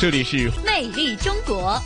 [0.00, 1.76] 这里是魅力中国。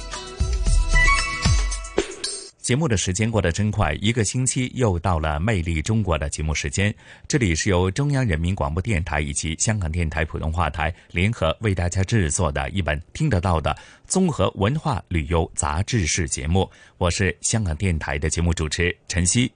[2.58, 6.94] 节目的时间过得真快，一个星期又到了《魅力中国》的节目时间。
[7.26, 13.74] 这里是由中央人民广播电台以及香港电台普通话台联合为大家制作的一本听得到的
[14.06, 16.70] 综合文化旅游杂志式节目。
[16.98, 19.50] 我是香港电台的节目主持陈曦。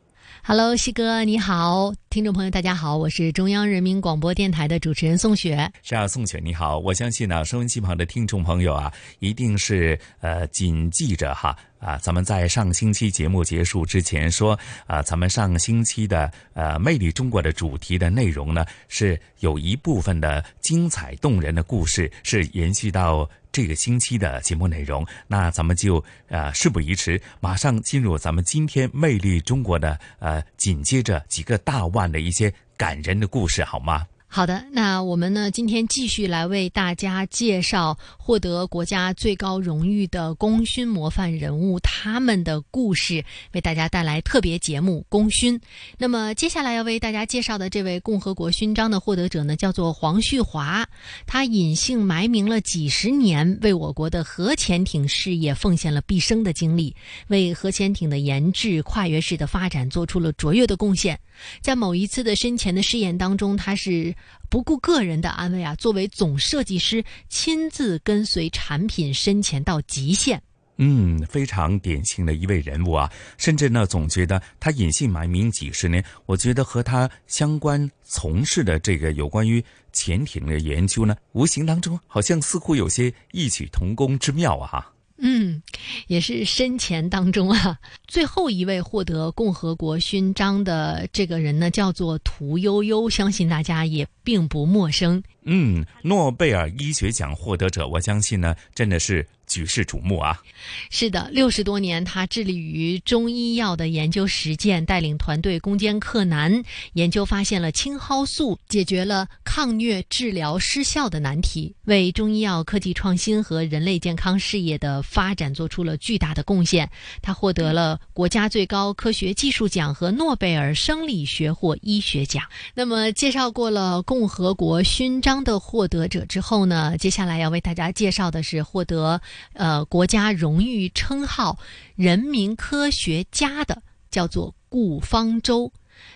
[0.48, 5.68] Hello，西哥你好，听众朋友大家好，我是中央人民广播电台的主持人宋雪。
[5.82, 23.28] 是啊，宋雪你好，我相信呢，收音机旁的听众朋友啊，一定是呃谨记着哈啊，咱们在上星期节目结束之前说啊，咱们上星期的呃魅力中国的主题的内容呢，是有一部分的精彩动人的故事是延续到。
[23.56, 34.06] 这个星期的节目内容，那咱们就呃事不宜迟，马上进入咱们今天魅力中国的呃紧接着几个大腕的一些感人的故事，好吗？
[34.36, 45.58] 好的，那我们呢今天继续来为大家介绍获得国家最高荣誉的功勋模范人物他们的故事，为大家带来特别节目《功勋》。
[45.96, 50.86] 那么接下来要为大家介绍的这位共和国勋章的获得者呢，叫做黄旭华，
[51.26, 56.94] 他隐姓埋名了几十年，为我国的核潜艇事业奉献了毕生的精力，
[57.28, 61.18] 为核潜艇的研制、跨越式的发展做出了卓越的贡献。
[61.62, 64.14] 在某一次的深潜的试验当中，他是
[64.48, 70.42] 不顾个人的安危啊，作为总设计师，亲自跟随产品深潜到极限。
[70.78, 84.92] 嗯，非常典型的一位人物啊，甚至呢，总觉得他隐姓埋名几十年，我觉得和他相关从事的这个有关于潜艇的研究呢，无形当中好像似乎有些异曲同工之妙啊。
[85.18, 85.62] 嗯，
[86.08, 95.22] 也是生前当中啊， 最后一位获得共和国勋章的这个人呢，叫做屠呦呦，相信大家也并不陌生。
[95.44, 99.26] 嗯，诺贝尔医学奖获得者，我相信呢，真的是。
[99.46, 100.42] 举世瞩目啊！
[100.90, 106.62] 是的，六十多年，他致力于中医药的研究实践，带领团队攻坚克难，
[106.94, 116.90] 研究发现了青蒿素，解决了抗疟治疗失效的难题，为中医药科技创新和人类健康事业的发展做出了巨大的贡献。
[117.22, 122.42] 他获得了国家最高科学技术奖和诺贝尔生理学或医学奖。
[122.74, 129.20] 那么，介绍过了共和国勋章的获得者之后呢，接下来要为大家介绍的是获得。
[129.52, 131.58] 呃，国家荣誉称号
[131.96, 135.72] “人民科学家”的叫做顾方舟，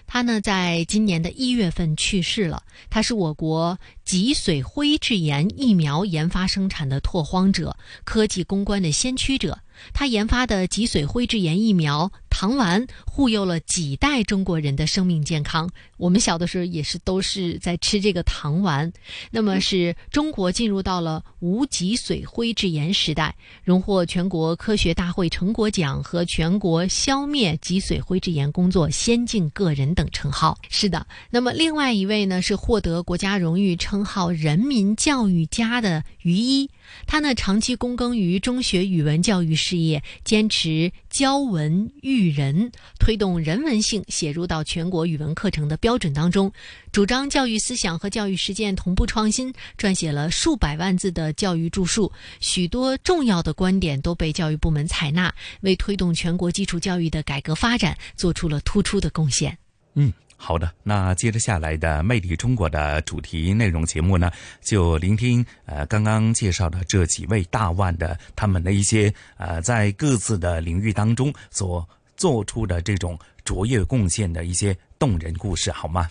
[0.07, 2.63] 他呢在今年的一月份去世了。
[2.89, 9.59] 他是我国脊髓灰质炎疫苗研发生产的拓荒者，科技攻关的先驱者。
[9.93, 15.71] 他研发的脊髓灰质炎疫苗糖丸护佑了几代中国人的生命健康。
[15.97, 18.93] 我们小的时候也是都是在吃这个糖丸。
[19.31, 30.59] 那么是中国进入到了无脊髓灰质炎时代，荣获全国科学大会成果奖和全国消灭脊髓灰质炎工作先进个人等称号。
[30.69, 36.71] 是的，那么另外一位呢是获得国家荣誉称号“人民教育家”的于一，
[37.07, 46.53] 他呢长期躬耕于中学语文教育事业，坚持教文育人，推动人文性写入到全国语文课程的标准当中，
[46.93, 59.57] 主张教育思想和教育实践同步创新，撰写了数百万字的教育著述，许多重要的观点都被教育部门采纳，为推动全国基础教育的改革发展做出了突出的贡献。
[59.95, 60.13] 嗯。
[60.43, 64.31] 好的，那接着下来的《魅力中国》的主题内容节目呢，
[64.63, 76.09] 就聆听呃刚刚介绍的这几位大腕的他们的一些呃在各自的领域当中所做出的这种卓越贡献的一些动人故事，好吗？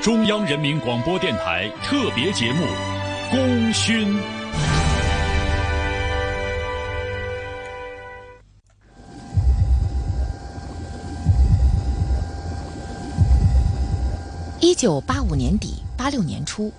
[0.00, 2.64] 中央人民广播电台特别节目
[3.30, 4.08] 《功勋》。
[14.62, 16.70] 一九八五年底、八六年初，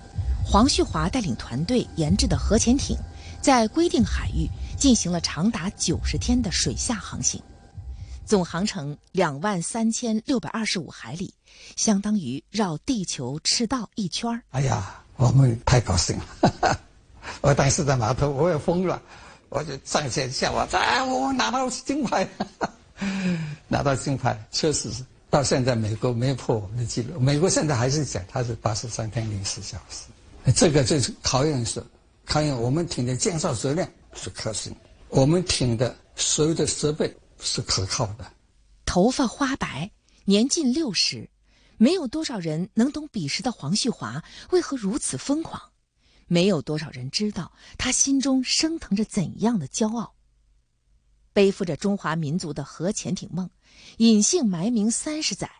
[0.44, 2.96] 黄旭华带领团队研制的核潜艇，
[3.40, 4.48] 在规定海域
[4.78, 7.42] 进行了长达九十天的水下航行，
[8.24, 11.34] 总航程两万三千六百二十五海里，
[11.74, 14.40] 相当于绕地球赤道一圈儿。
[14.50, 16.78] 哎呀，我们太高兴了。
[17.42, 19.02] 我当时在码头，我也疯了，
[19.48, 22.28] 我就上前向我，哎，我拿到金牌，
[23.66, 27.18] 拿到金牌，确实是到现在美国没有破我们的记录。
[27.18, 30.04] 美国现在还是讲它是八十三天零四小时，
[30.54, 31.82] 这个就是考验是
[32.26, 34.76] 考验我们艇的建造质量是可信，
[35.08, 38.30] 我们艇的所有的设备是可靠的。
[38.84, 39.90] 头发花白，
[40.26, 41.30] 年近六十，
[41.78, 45.62] 没有多少人能懂彼时的黄旭华为何如此疯狂。
[46.26, 50.12] 没有多少人知道他心中升腾着怎样的骄傲。
[51.34, 53.48] 背负着中华民族的核潜艇梦，
[53.98, 55.50] 隐姓埋名三十载，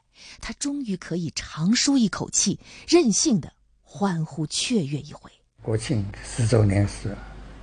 [0.40, 5.30] 他终于可以长舒一口气，任性的欢呼雀跃一回。
[5.60, 7.16] 国庆十周年时，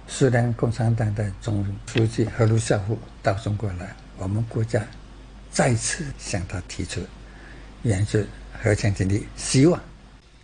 [0.07, 4.87] 苏联共产党的总书记赫鲁晓夫到中国来，我们国家
[5.51, 7.01] 再次向他提出
[7.83, 9.81] 研制核潜艇的希望。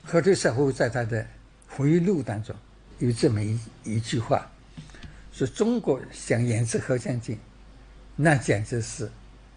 [0.04, 1.26] 赫鲁晓夫在他的
[1.68, 2.56] 回忆录当中
[3.00, 4.50] 有这么一一句话
[5.32, 7.38] ：“说中国想研制核潜艇，
[8.16, 9.12] 那简直是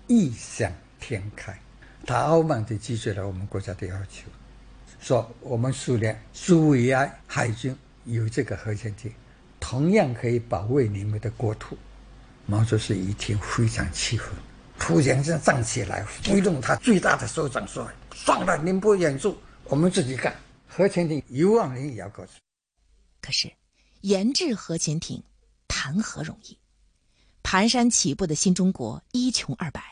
[0.09, 1.57] 异想天开。”
[2.05, 4.29] 他傲慢地拒绝了我们国家的要求，
[4.99, 9.13] 说：“我们苏联苏维埃海军有这个核潜艇，
[9.61, 11.77] 同样可以保卫你们的国土。”
[12.47, 14.29] 毛主席一听非常气愤，
[14.79, 20.35] 突然间站起来，挥动他最大的手掌说：“算了，您不援助，我们自己干。”
[20.67, 22.33] 核潜艇一万人也要搞出。
[23.21, 23.53] 可是，
[24.01, 25.23] 研制核潜艇
[25.67, 26.57] 谈何容易？
[27.43, 29.83] 蹒跚起步的新中国一穷二白，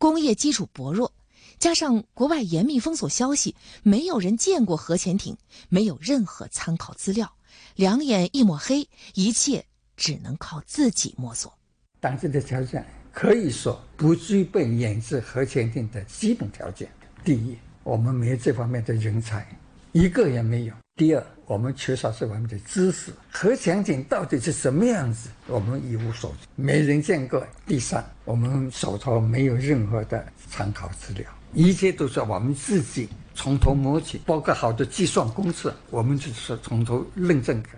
[0.00, 1.12] 工业基础薄弱，
[1.58, 5.36] 加上国外严密封锁消息，没有人见过核潜艇，
[5.68, 7.30] 没有任何参考资料，
[7.76, 9.62] 两眼一抹黑，一切
[9.98, 11.52] 只能靠自己摸索。
[12.00, 12.82] 当时的条件
[13.12, 16.90] 可以说不具备研制核潜艇的基本条件。
[17.22, 19.46] 第一，我们没这方面的人才。
[19.92, 20.74] 一个也没有。
[20.96, 27.44] 第二，我们缺少这方面的知识，核潜艇到底是什么样子，我们一无所知，没人见过。
[27.66, 37.68] 第三，我们手头没有任何的参考资料，一切都是我们自己从头摸起，包括好多计算公式，我们就是从头论证的。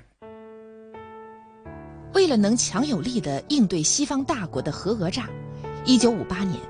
[2.12, 5.30] 为了能强有力地应对西方大国的核讹诈，
[5.86, 6.60] 一九五八年，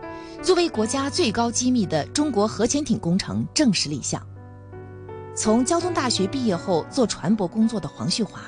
[0.40, 4.24] 作为国家最高机密的中国核潜艇工程正式立项。
[5.34, 8.40] 从交通大学毕业后做船舶工作的黄旭华，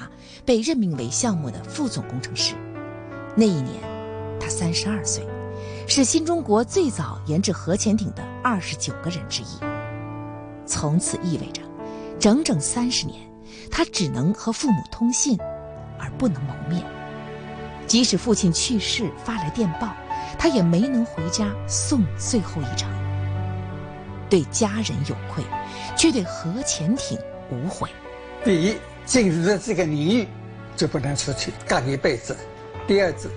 [0.44, 2.54] 被任命为项目的副总工程师。
[3.34, 3.82] 那一年，
[4.38, 5.26] 他三十二岁，
[5.88, 9.46] 是新中国最早研制核潜艇的二十九个人之一。
[10.66, 11.62] 从此意味着，
[12.20, 13.18] 整整三十年，
[13.70, 15.38] 他只能和父母通信，
[15.98, 16.84] 而不能谋面。
[17.86, 19.88] 即使父亲去世发来电报，
[20.38, 22.90] 他也没能回家送最后一程。
[24.28, 25.44] 对家人有愧，
[25.96, 27.18] 却对核潜艇
[27.50, 27.88] 无悔。
[28.44, 30.28] 第一，进入了这个领域，
[30.76, 32.34] 就不能出去干一辈子；
[32.86, 33.30] 第二是，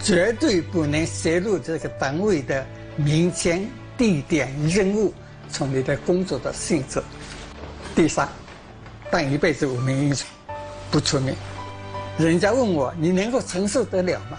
[0.00, 2.64] 绝对不能泄露这个单位的
[2.96, 5.12] 名称、地点、任务，
[5.48, 7.00] 从你的工作的性质；
[7.94, 8.28] 第三，
[9.10, 10.26] 干一辈子无名英雄，
[10.90, 11.34] 不出名。
[12.18, 14.38] 人家问我，你能够承受得了吗？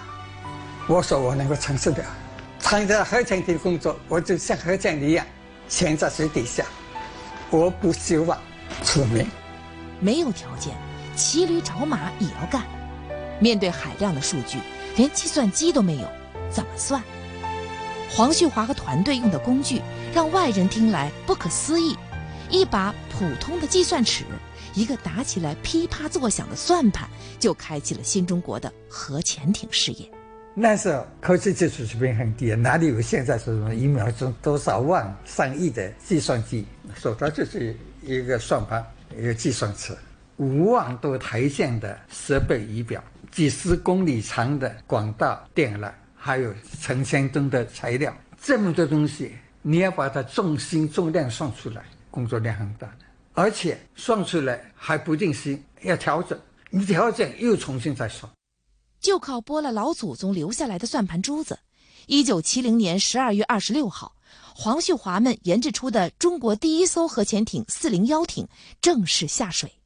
[0.87, 2.09] 我说我能够承受得了。
[2.59, 5.25] 参加核潜艇工作，我就像核潜艇一样。
[5.67, 6.65] 潜在水底下，
[7.53, 8.35] 我不希望
[8.83, 9.27] 出名。
[9.99, 10.75] 没有条件，
[11.15, 12.63] 骑驴找马也要干。
[13.39, 14.57] 面对海量的数据，
[14.97, 16.07] 连计算机都没有，
[16.49, 17.03] 怎么算？
[18.09, 19.83] 黄旭华和团队用的工具
[20.15, 21.95] 让外人听来不可思议：
[22.49, 24.23] 一把普通的计算尺，
[24.73, 27.07] 一个打起来噼啪作响的算盘，
[27.39, 30.09] 就开启了新中国的核潜艇事业。
[30.55, 36.63] 那时候科技技术水平很低，哪里有现在说什么一秒钟多少万、上亿的计算机？
[36.95, 38.85] 手头就是一个算盘、
[39.17, 39.97] 一个计算尺，
[40.37, 49.31] 五万多台线的设备仪表，几十公里长的管道电缆，还有成千吨的材料，这么多东西，
[49.63, 51.81] 你要把它重心、重量算出来，
[52.11, 56.37] 工作量很大的，而且算出来还不定心，要调整，
[56.69, 58.31] 你调整又重新再算。
[59.03, 61.59] 就靠拨了老祖宗留下来的算盘珠子，
[62.07, 64.15] 一九七零年十二月二十六号，
[64.55, 68.47] 黄旭华们研制出的中国第一艘核潜艇“四零幺艇”
[68.81, 69.77] 正式下水，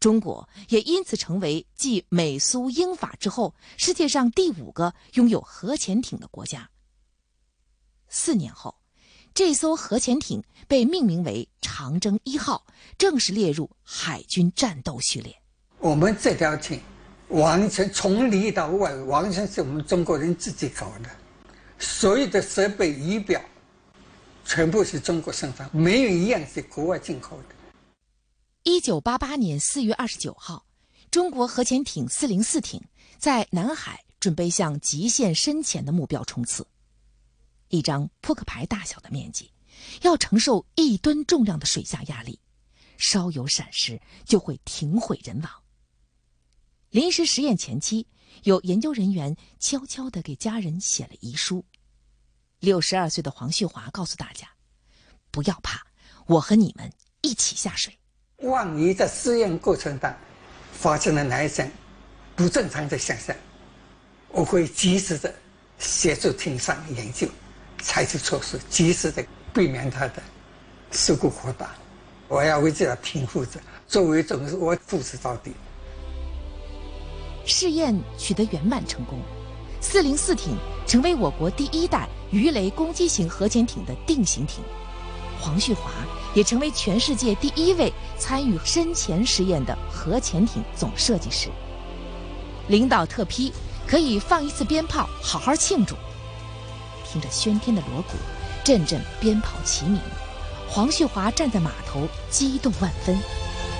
[0.00, 6.70] 中国也因此成为继美、苏、英、法之后世界上第五个拥有核潜艇的国家。
[8.08, 8.74] 四年后，
[9.34, 12.64] 这艘核潜艇被命名为“长征一号”，
[12.96, 15.36] 正式列入海军战斗序列。
[15.80, 16.80] 我们这条艇。
[17.28, 21.10] 完全从里到外，完全是我们中国人自己搞的，
[21.78, 23.40] 所有的设备仪表，
[24.44, 27.54] 全部是中国生产，没有一样是国外进口的。
[28.62, 30.64] 一九八八年四月二十九号，
[31.10, 32.82] 中国核潜艇四零四艇
[33.18, 36.66] 在南海准备向极限深潜的目标冲刺。
[37.68, 39.52] 一张扑克牌大小的面积，
[40.00, 42.40] 要承受一吨重量的水下压力，
[42.96, 45.50] 稍有闪失就会艇毁人亡。
[46.90, 48.06] 临时实验前期，
[48.44, 51.62] 有研究人员悄悄地给家人写了遗书。
[52.60, 54.48] 六十二岁的黄旭华告诉大家
[55.30, 55.86] ：“不要怕，
[56.26, 56.90] 我和你们
[57.20, 57.92] 一起下水。
[58.38, 60.16] 万一在试验过程当
[60.72, 61.70] 发生了哪一种
[62.34, 63.36] 不正常的现象，
[64.28, 65.34] 我会及时的
[65.78, 67.28] 协助艇上研究，
[67.82, 70.22] 采取措施，及时的避免它的
[70.90, 71.76] 事故扩大。
[72.28, 75.52] 我要为这条艇负责，作为总是我负责到底。”
[77.48, 79.18] 试验取得圆满成功，
[79.80, 80.54] 四零四艇
[80.86, 84.62] 成为我国第一代鱼雷攻击型核潜艇的定型艇。
[85.40, 85.90] 黄旭华
[86.34, 91.48] 也成为全世界第一位参与深潜实验的核潜艇总设计师。
[92.68, 93.50] 领导特批，
[93.86, 95.94] 可以放一次鞭炮，好好庆祝。
[97.06, 98.18] 听着喧天的锣鼓，
[98.62, 99.98] 阵阵鞭炮齐鸣，
[100.68, 103.18] 黄旭华站在码头，激动万分，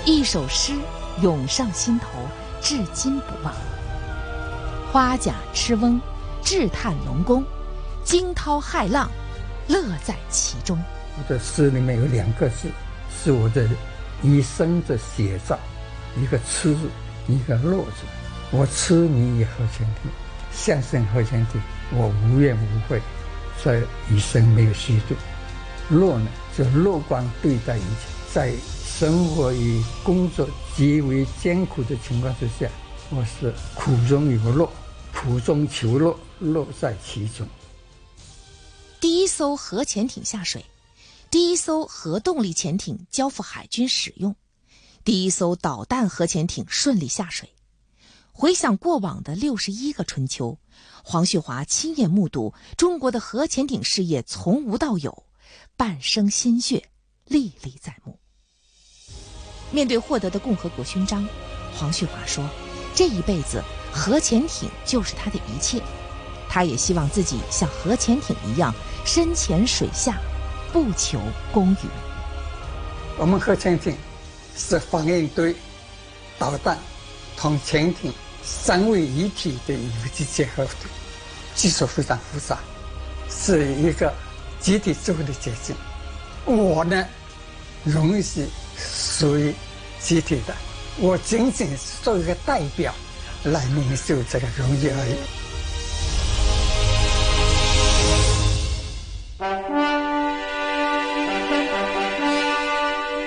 [0.05, 0.73] 一首诗
[1.21, 2.07] 涌上心头。
[2.61, 3.53] 至今不忘。
[4.91, 5.99] 花甲赤翁，
[6.43, 7.43] 志探龙宫，
[8.03, 9.09] 惊涛骇浪，
[9.67, 10.77] 乐在其中。
[11.17, 12.69] 我的诗里面有两个字，
[13.11, 13.67] 是我的
[14.21, 15.57] 一生的写照，
[16.17, 16.89] 一个痴字，
[17.27, 18.05] 一个乐字。
[18.51, 20.11] 我痴迷于核潜艇，
[20.51, 21.61] 相信核潜艇，
[21.91, 23.01] 我无怨无悔，
[23.57, 25.15] 所以一生没有虚度。
[25.89, 28.53] 乐呢，就乐观对待一切，在。
[28.99, 32.69] 生活与工作极为艰苦的情况之下，
[33.11, 34.69] 我是苦中有乐，
[35.15, 37.47] 苦中求乐，乐在其中。
[38.99, 40.65] 第一艘核潜艇下水，
[41.31, 44.35] 第一艘核动力潜艇交付海军使用，
[45.05, 47.49] 第一艘导弹核潜艇顺利下水。
[48.33, 50.57] 回想过往的六十一个春秋，
[51.05, 55.23] 黄旭华亲眼目睹中国的核潜艇事业从无到有，
[55.77, 56.89] 半生心血
[57.23, 58.18] 历历在目。
[59.71, 61.27] 面对获得的共和国勋章，
[61.75, 62.43] 黄旭华说
[62.95, 65.81] ：“这一辈子，核潜艇就是他的一切。
[66.49, 68.73] 他也希望自己像核潜艇一样
[69.05, 70.17] 深潜水下，
[70.73, 71.19] 不求
[71.51, 71.87] 功于。
[73.17, 73.95] 我们核潜艇
[74.57, 75.55] 是反应堆、
[76.39, 76.75] 导弹
[77.37, 78.11] 同潜艇
[78.41, 80.71] 三位一体的有机结合体，
[81.53, 82.57] 技术非常复杂，
[83.29, 84.11] 是一个
[84.59, 85.75] 集体智慧的结晶。
[86.45, 87.05] 我呢，
[87.83, 88.47] 荣誉是。”
[88.79, 89.53] 属于
[89.99, 90.55] 集体的，
[90.97, 92.93] 我仅仅是做一个代表
[93.43, 95.15] 来领受这个荣誉而已。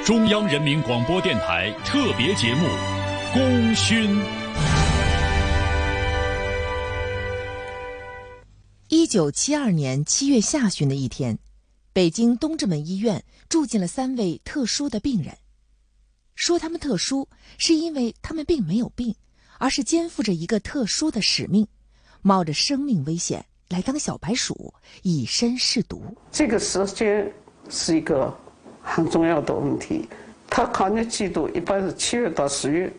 [0.05, 2.67] 中央人民广播电台特别节目
[3.33, 4.21] 《功勋》。
[8.89, 11.39] 一九七二年七月下旬的一天，
[11.93, 15.39] 北京东直门医院住进了三位特殊的病人。
[16.43, 19.15] 说他们特殊，是因为他们并没有病，
[19.59, 21.65] 而是肩负着一个特殊的使命，
[22.21, 26.03] 冒着生命危险来当小白鼠，以身试毒。
[26.33, 27.33] 这个时间
[27.71, 28.37] 是一个
[28.83, 30.09] 很重要的问题。
[30.49, 32.93] 他抗日季度一般是七月到十月，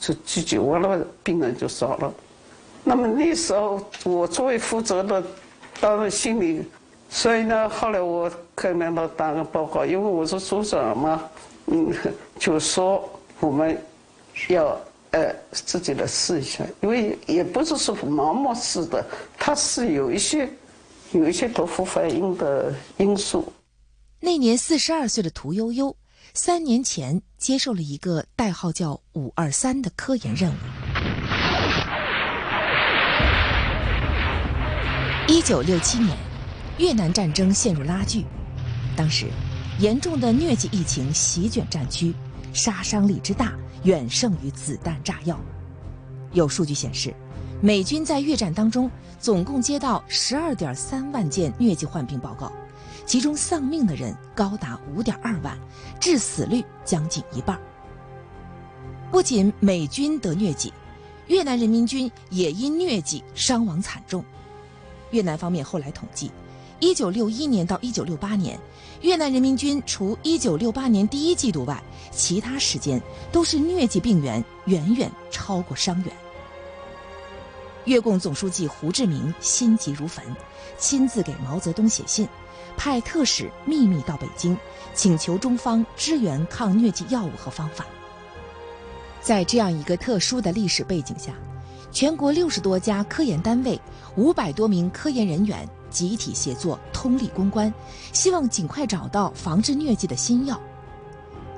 [0.00, 2.14] 是季节完了，病人就少了。
[2.84, 5.22] 那么那时候我作为负责的，
[5.78, 6.64] 当然心里，
[7.10, 11.22] 所以呢，后来我跟领导打个报告，因为我是组长嘛。
[11.70, 11.94] 嗯，
[12.38, 13.08] 就说
[13.40, 13.76] 我们
[14.48, 19.04] 要呃自己来试一下，因为也不是说盲目试的，
[19.36, 20.48] 它是有一些
[21.12, 23.52] 有一些毒副反应的因素。
[24.20, 25.96] 那年四十二岁的屠呦呦，
[26.34, 30.54] 三年前接受了一个代号叫“五二三”的科研任务。
[35.28, 36.16] 一九六七年，
[36.78, 38.24] 越南战争陷入拉锯，
[38.96, 39.26] 当时。
[39.78, 42.12] 严重的疟疾疫情席卷战区，
[42.52, 43.52] 杀伤力之大
[43.84, 45.38] 远胜于子弹炸药。
[46.32, 47.14] 有数据显示，
[47.62, 52.50] 美军在越战当中总共接到十二点三万件疟疾患病报告，
[53.06, 55.56] 其中丧命的人高达五点二万，
[56.00, 57.56] 致死率将近一半。
[59.12, 60.72] 不仅美军得疟疾，
[61.28, 64.24] 越南人民军也因疟疾伤亡惨重。
[65.12, 66.32] 越南方面后来统计，
[66.80, 68.58] 一九六一年到一九六八年。
[69.00, 73.00] 越南人民军除1968年第一季度外，其他时间
[73.30, 76.12] 都是疟疾病源远远超过伤员。
[77.84, 80.24] 越共总书记胡志明心急如焚，
[80.78, 82.28] 亲自给毛泽东写信，
[82.76, 84.56] 派特使秘密到北京，
[84.94, 87.86] 请求中方支援抗疟疾药物和方法。
[89.20, 91.32] 在这样一个特殊的历史背景下，
[91.90, 93.80] 全国六十多家科研单位、
[94.16, 97.72] 五百多名科研人员集体协作，通力攻关，
[98.12, 100.60] 希望尽快找到防治疟疾的新药。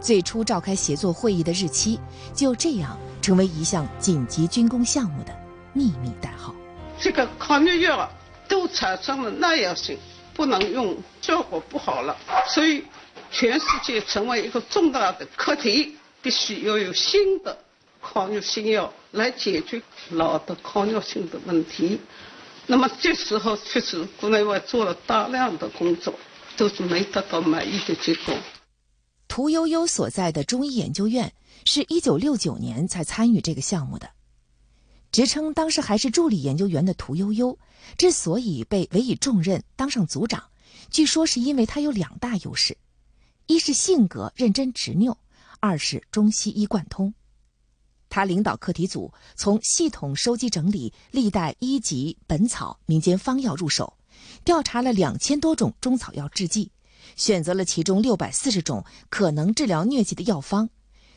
[0.00, 1.98] 最初召开协作会议的日期，
[2.32, 5.36] 就这样成为一项紧急军工项目的
[5.72, 6.54] 秘密代号。
[6.98, 8.10] 这个抗疟药
[8.48, 9.98] 都产生了耐药性，
[10.32, 12.84] 不能用，效果不好了，所以
[13.30, 15.96] 全世界成为一个重大的课题。
[16.22, 17.56] 必须要有新的
[18.02, 22.00] 抗药新药来解决老的抗药性的问题。
[22.66, 26.14] 那么这时候确实国内外做了大量的工作，
[26.56, 28.34] 都是没得到满意的结果。
[29.28, 31.32] 屠呦呦所在的中医研究院
[31.64, 34.10] 是一九六九年才参与这个项目的。
[35.12, 37.58] 职称当时还是助理研究员的屠呦呦，
[37.98, 40.44] 之所以被委以重任当上组长，
[40.90, 42.76] 据说是因为她有两大优势：
[43.46, 45.18] 一是性格认真执拗。
[45.58, 47.12] 二是中西医贯通，
[48.10, 53.94] 他领导课题组从系统收集整理历代医籍、本草、民间方药入手，
[54.44, 56.70] 调查了两千多种中草药制剂，
[57.16, 60.68] 选择了其中六百四十种可能治疗疟疾的药方，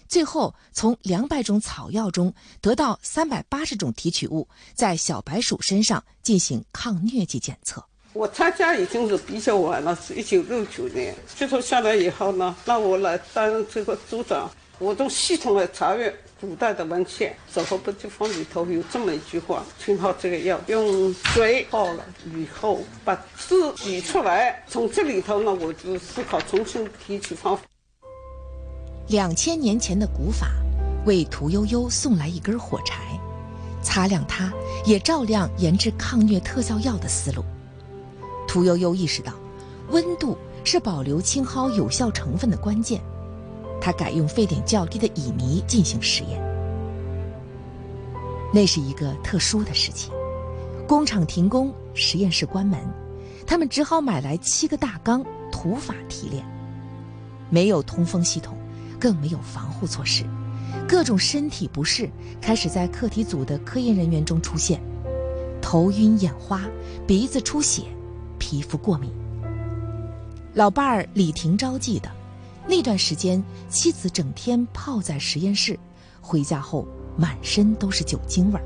[0.08, 2.32] 最后从两百种草药中
[2.62, 7.84] 得到三百八十种提取物，在小白鼠身上进行抗疟疾检测。
[8.14, 11.16] 我参加已经是比较晚了，是一九六九年。
[11.36, 14.48] 接受下来以后呢，让我来担任这个组长。
[14.78, 22.04] 我都系统的查阅古代的文献，《守候本纪方》里头有这么一句话：青蒿这个药用水泡了
[22.36, 24.62] 以后，把汁挤出来。
[24.68, 27.64] 从这里头呢，我就思考重新提取方法。
[29.08, 30.50] 两千年前的古法，
[31.06, 33.18] 为屠呦呦送来一根火柴，
[33.82, 34.52] 擦亮它，
[34.84, 37.42] 也照亮研制抗疟特效药的思路。
[38.46, 39.32] 屠呦呦意识到，
[39.92, 43.02] 温度是保留青蒿有效成分的关键。
[43.84, 46.42] 他改用沸点较低的乙醚进行实验。
[48.54, 50.10] 那是一个特殊的时期，
[50.88, 52.80] 工厂停工，实验室关门，
[53.46, 56.46] 他们只好买来七个大缸，土法提炼。
[57.50, 58.58] 没有通风系统，
[58.98, 60.24] 更没有防护措施，
[60.88, 64.80] 各种身体不适开始在课题组的科研人员中出现：
[65.62, 66.62] 头晕眼花，
[67.06, 67.84] 鼻子出血。
[68.40, 69.12] 皮肤过敏，
[70.54, 72.10] 老伴儿李廷昭记得，
[72.68, 75.78] 那段时间妻子整天泡在实验室，
[76.22, 78.64] 回家后满身都是酒精味儿。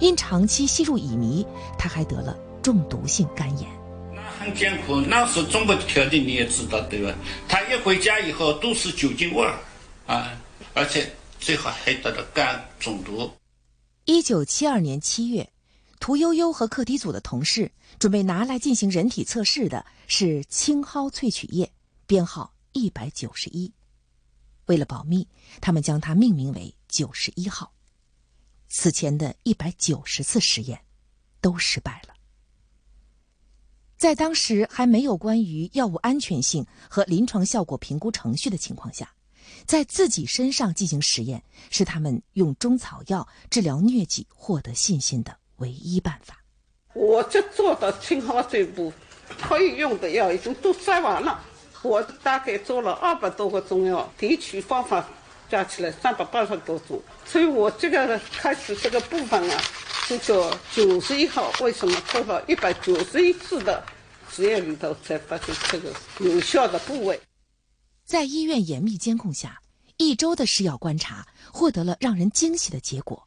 [0.00, 1.46] 因长期吸入乙醚，
[1.78, 3.70] 他还得了中毒性肝炎。
[4.12, 7.14] 那很艰苦，那时中国的条件你也知道对吧？
[7.48, 9.58] 他一回家以后都是酒精味儿，
[10.06, 10.32] 啊，
[10.74, 13.30] 而且最后还得了肝中毒。
[14.04, 15.48] 一九七二年七月。
[15.98, 21.72] 屠呦呦和课题组的同事准备拿来进行人体测试的是青蒿萃取液，
[22.06, 23.72] 编号一百九十一。
[24.66, 25.26] 为了保密，
[25.60, 27.72] 他们将它命名为九十一号。
[28.68, 30.80] 此前的一百九十次实验
[31.40, 32.14] 都失败了。
[33.96, 39.10] 在当时还没有关于药物安全性和临床效果评估程序的情况下，
[39.64, 45.34] 在自己身上进行实验是他们用中草药治疗疟疾获得信心的。
[45.56, 46.44] 唯一办法，
[46.92, 48.92] 我就做到青蒿这步，
[49.40, 51.42] 可以用的药已经都筛完了。
[51.82, 55.08] 我大概做了二百多个中药，提取方法
[55.48, 57.00] 加起来三百八十多种。
[57.24, 59.62] 所以我这个开始这个部分啊，
[60.08, 61.52] 就叫九十一号。
[61.60, 63.84] 为什么做到一百九十一次的
[64.30, 67.20] 实验里头才发现这个有效的部位？
[68.04, 69.60] 在医院严密监控下，
[69.96, 73.24] 一周的试药观察获得了让人惊喜的结果。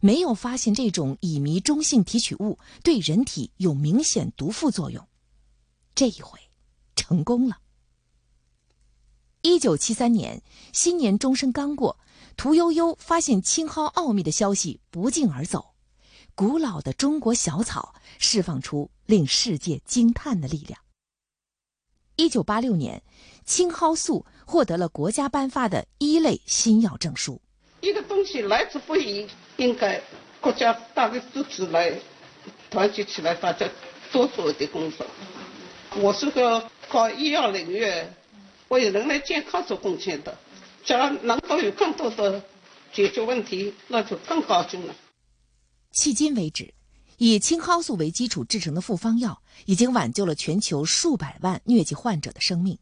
[0.00, 5.06] 没有发现这种乙醚中性提取物对人体有明显毒副作用，
[5.94, 6.40] 这一回
[6.96, 7.58] 成功了。
[9.44, 10.40] 一九七三年
[10.72, 11.98] 新年钟声刚过，
[12.36, 15.74] 屠呦呦发现青蒿奥秘的消息不胫而走，
[16.36, 20.78] 古老的中国小草释放出令世界惊叹的力量。
[22.14, 23.02] 一九八六年，
[23.44, 27.40] 青蒿素获得了国家颁发的一类新药证书。
[27.80, 29.26] 一个东西来之不易，
[29.56, 30.00] 应该
[30.40, 31.92] 国家大力支持来
[32.70, 33.68] 团结起来，大家
[34.12, 35.04] 多做一点工作。
[35.96, 37.84] 我是个搞医药领域
[38.72, 40.38] 为人类健康做贡献的，
[40.82, 42.42] 只要能够有更多的
[42.90, 44.94] 解决问题，那就更高兴了。
[45.92, 46.72] 迄今为止，
[47.18, 52.78] 以青蒿素为基础制成的复方药已经挽救了全球数百万疟疾患者的生命。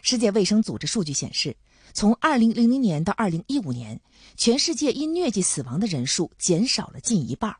[0.00, 1.56] 世界卫生组织数据显示。
[1.92, 3.98] 从二零零零年到二零一五年，
[4.36, 7.56] 全世界因疟疾死亡的人数减少了近一半。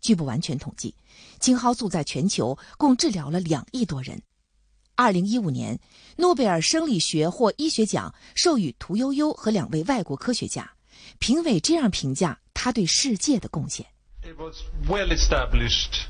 [0.00, 0.94] 据不完全统计，
[1.40, 4.22] 青蒿素在全球共治疗了两亿多人。
[4.96, 5.78] 二零一五年，
[6.16, 10.72] 诺贝尔生理学或医学奖授予屠呦呦和两位外国科学家，
[11.18, 13.84] 评委这样评价他对世界的贡献
[14.22, 14.56] ：It was
[14.88, 16.06] well established。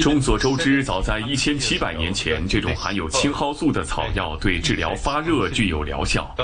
[0.00, 6.34] 众所周知，早在一千七百年前，这种含有青蒿素的草药对治疗发热具有疗效。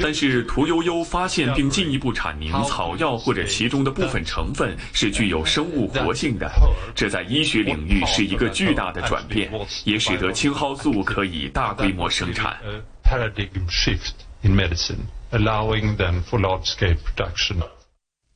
[0.00, 6.50] 但是屠呦呦发现并进一步阐明，草药或者其中的部分成分是具有生物活性的，
[6.94, 9.50] 这在医学领域是一个巨大的转变，
[9.84, 12.56] 也使得青蒿素可以大规模生产。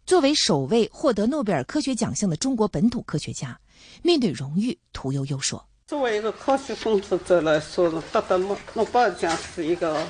[0.07, 3.59] 作为首位获得诺贝尔科学奖项的中国本土科学家。
[4.03, 10.03] 面对荣誉，屠呦呦说：“作为一个科学工作者来说，得到诺诺贝尔奖是一个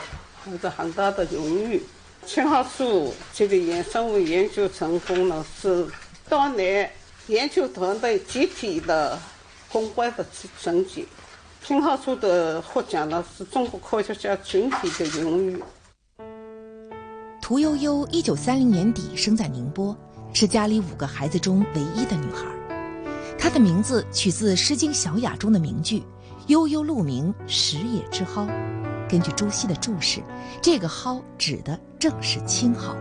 [0.44, 1.83] 很大很大的荣誉。
[2.24, 5.87] 青蒿素这个衍生物研究成功呢，是
[6.29, 6.90] 当年
[7.26, 9.18] 研究团队集体的
[9.72, 10.24] 公关的
[10.61, 11.09] 成绩。
[11.64, 15.62] 青蒿素的获奖呢，是中国科学家群体的荣誉。”
[17.42, 19.96] 屠呦呦一九三零年底生在宁波，
[20.33, 22.46] 是家里五个孩子中唯一的女孩。
[23.40, 26.05] 她的名字取自《诗经·小雅》中的名句
[26.48, 28.46] ：“悠悠鹿鸣，食野之蒿。”
[29.09, 30.20] 根据朱熹的注释，
[30.61, 32.94] 这个蒿指的正是青蒿。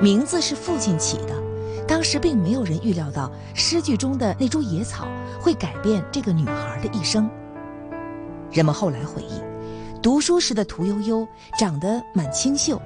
[0.00, 1.34] 名字是父亲起的，
[1.88, 5.08] 当时并没有人预料到诗句中的那株野草
[5.40, 7.28] 会改变这个女孩的一生。
[8.52, 9.42] 人们后来回忆，
[10.00, 11.26] 读书时的屠呦呦
[11.58, 12.80] 长得蛮清秀，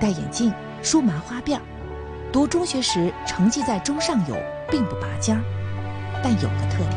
[0.00, 0.50] 戴眼镜，
[0.82, 1.60] 梳麻花辫儿；
[2.32, 4.34] 读中学时成绩在中上游，
[4.70, 5.42] 并不拔尖儿。
[6.22, 6.92] 但有个特点，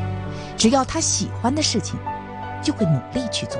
[0.57, 1.99] 只要他喜欢的事情，
[2.61, 3.59] 就会努力去做。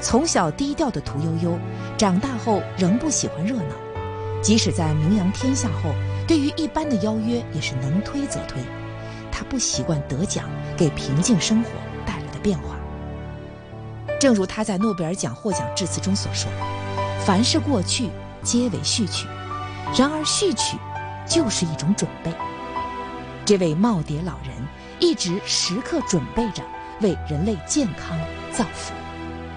[0.00, 1.58] 从小低调的屠呦呦，
[1.96, 3.74] 长大后仍不喜欢热闹，
[4.42, 5.94] 即使在名扬天下后，
[6.28, 8.62] 对于一般的邀约也是能推则推。
[9.32, 10.44] 他不习惯得奖
[10.76, 11.70] 给平静生活
[12.06, 12.76] 带来的变化。
[14.18, 16.50] 正如他在诺贝尔奖获奖致辞中所说
[17.24, 18.08] ：“凡是过去，
[18.42, 19.26] 皆为序曲；
[19.94, 20.78] 然而序曲，
[21.26, 22.30] 就是一种准备。”
[23.46, 24.50] 这位耄耋老人
[24.98, 26.64] 一直时刻准备着
[27.00, 28.18] 为人类健康
[28.50, 28.92] 造福。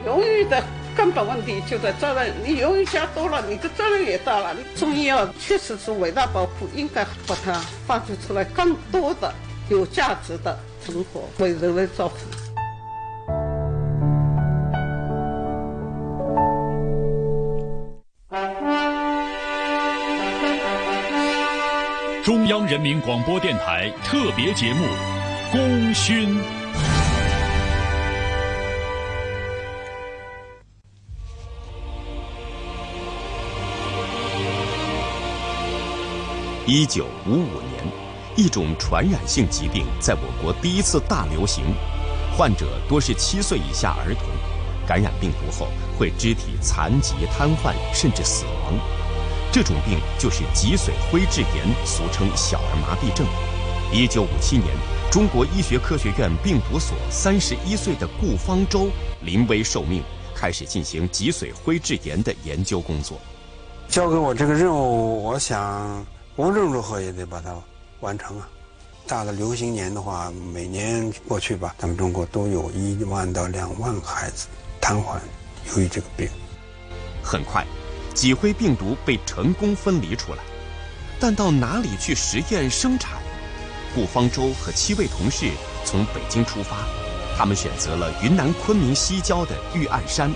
[0.06, 0.64] 荣誉的
[0.96, 4.56] 根本问题就在责任，你荣誉加多了，你的责任也大了。
[4.76, 7.54] 中医药确实是伟大宝库，应该把它
[7.88, 9.34] 发掘出来更多的
[9.70, 12.16] 有价值的成果，为人类造福。
[22.70, 24.86] 人民广播电台特别节目
[25.52, 26.38] 《功勋》。
[36.68, 37.84] 一九五五年，
[38.36, 41.66] 一种传染性疾病在我国第一次大流行，
[42.38, 44.26] 患者多是七岁以下儿童，
[44.88, 48.99] 感染病毒后会肢体残疾、瘫痪，甚至死亡。
[49.52, 53.26] 这种病就是脊髓灰质炎，俗称小儿麻痹症。
[53.92, 54.68] 一九五七年，
[55.12, 58.90] 中国医学科学院病毒所三十一岁的顾方舟
[59.22, 60.04] 临危受命，
[60.36, 63.18] 开始进行脊髓灰质炎的研究工作。
[63.88, 67.52] 交给我这个任务，我想无论如何也得把它
[68.02, 68.48] 完成啊！
[69.08, 74.48] 大的流行年的话，每年过去吧，咱们中国都有一万到两万孩子
[74.80, 75.18] 瘫痪，
[75.72, 76.30] 由于这个病。
[77.24, 77.66] 很快。
[78.14, 80.40] 脊灰病毒被成功分离出来，
[81.20, 83.14] 但到哪里去实验生产？
[83.96, 85.50] 顾方舟和七位同事
[85.84, 86.78] 从北京出发，
[87.38, 90.32] 他们选择了云南昆明西郊的玉案山，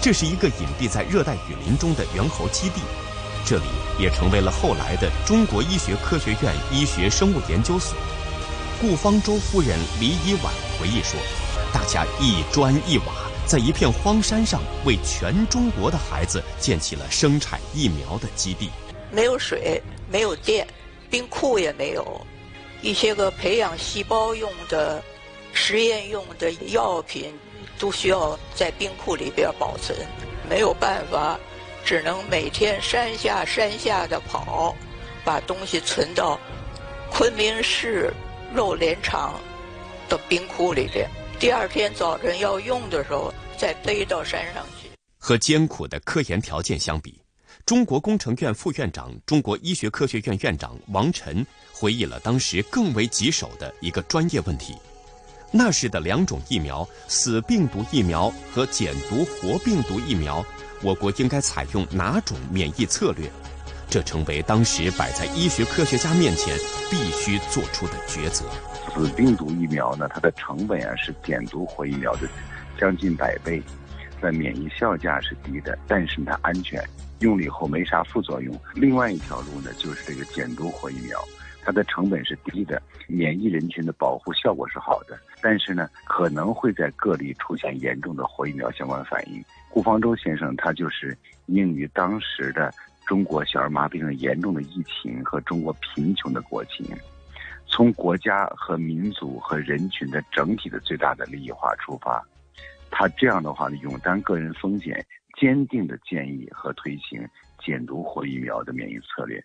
[0.00, 2.82] 这是一个隐蔽在热带雨林中的猿猴基地，
[3.46, 3.64] 这里
[3.98, 7.96] 也成为了后来的中国医学科学院医学生物研究所。
[8.80, 11.18] 顾方舟夫人李以婉回忆说
[11.72, 13.06] ：“大家一砖一瓦。”
[13.46, 18.70] 在一片荒山上，为全中国的孩子建起了生产疫苗的基地。
[19.10, 20.66] 没有水，没有电，
[21.10, 22.26] 冰库也没有，
[22.80, 25.02] 一些个培养细胞用的、
[25.52, 27.34] 实验用的药品，
[27.78, 29.98] 都需要在冰库里边保存。
[30.48, 31.38] 没有办法，
[31.84, 34.74] 只能每天山下山下的跑，
[35.24, 36.38] 把东西存到
[37.10, 38.10] 昆明市
[38.54, 39.38] 肉联厂
[40.08, 41.06] 的冰库里边。
[41.42, 44.88] 第二天早晨要用的时候，再背到山上去。
[45.18, 47.20] 和艰苦的科研条件相比，
[47.66, 54.76] 中国工程院副院长、中国医学科学院院长王晨回忆了当时更为棘手的一个专业问题：
[55.50, 60.46] 那时的两种疫苗——死病毒疫苗和减毒活病毒疫苗，
[60.80, 63.28] 我国应该采用哪种免疫策略？
[63.92, 66.56] 这成为当时摆在医学科学家面前
[66.90, 68.46] 必须做出的抉择。
[68.88, 72.26] 死病毒疫苗呢，它的成本啊是减毒活疫苗的
[72.80, 73.62] 将近百倍，
[74.18, 76.82] 在免疫效价是低的，但是它安全。
[77.18, 78.58] 用了以后没啥副作用。
[78.74, 81.22] 另外一条路呢，就是这个减毒活疫苗，
[81.62, 89.44] 它的成本是低的，免疫人群的保护效果是好的，但是呢，可能会在个例出现严重的活疫苗相关反应。
[89.68, 91.14] 顾方舟先生他就是
[91.46, 92.72] 应于当时的
[93.12, 96.86] 中国小儿麻痹症严重的疫情和中国贫穷的国情。
[97.66, 102.26] 从国家和民族和人群的整体的最大的利益化出发，
[102.90, 105.04] 他这样的话呢，勇担个人风险，
[105.38, 107.22] 坚定的建议和推行
[107.62, 109.44] 减毒活疫苗的免疫策略。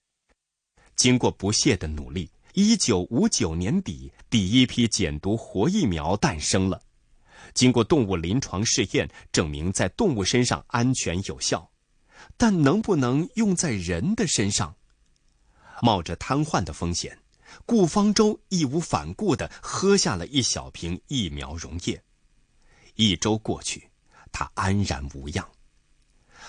[0.96, 6.82] 经过不懈的努力，一九五九年底，第一批减毒活疫苗诞生了。
[7.54, 11.70] 经过动物临床试验，证明在动物身上安全有效，
[12.38, 14.76] 但能不能用在人的身上？
[15.82, 17.18] 冒着瘫痪的风险。
[17.66, 22.02] 顾方舟义无反顾地喝下了一小瓶疫苗溶液，
[22.96, 23.90] 一周过去，
[24.32, 25.50] 他安然无恙。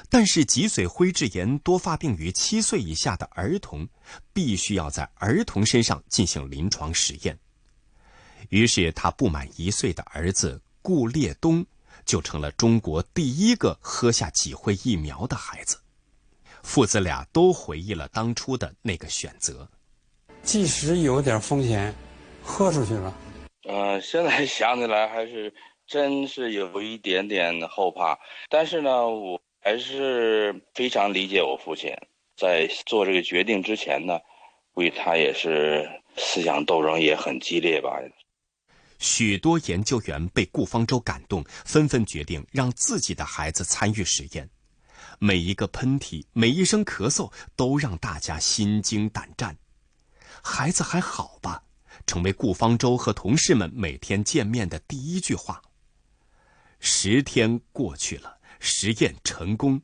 [0.09, 3.89] 但是脊髓灰质炎多发病于七岁以下的儿童，
[4.33, 7.39] 必须要在儿童身上进行临床实验。
[8.51, 11.65] 于是，他不满一岁的儿子顾烈东
[12.09, 15.79] 就成了中国第一个喝下脊灰疫苗的孩子。
[16.63, 19.69] 父子俩都回忆了当初的那个选择。
[20.43, 21.95] 即使有点风险，
[22.43, 23.15] 喝出去了。
[23.65, 25.53] 呃，现在想起来还是
[25.87, 28.19] 真是有一点点后怕，
[28.49, 31.95] 但是呢，我还是非常理解我父亲，
[32.37, 34.19] 在做这个决定之前呢，
[34.73, 38.01] 估计他也是思想斗争也很激烈吧。
[38.99, 44.49] 许多研究员被顾方舟感动，纷纷决定让自己的孩子参与实验。
[45.19, 49.57] 每一个喷嚏，每一声咳嗽，都让大家心惊胆战。
[50.43, 51.63] 孩子还好吧？
[52.07, 55.61] 成为顾方舟和同事们每天见面的第一句话。
[56.81, 59.81] 十天过去了，实验成功，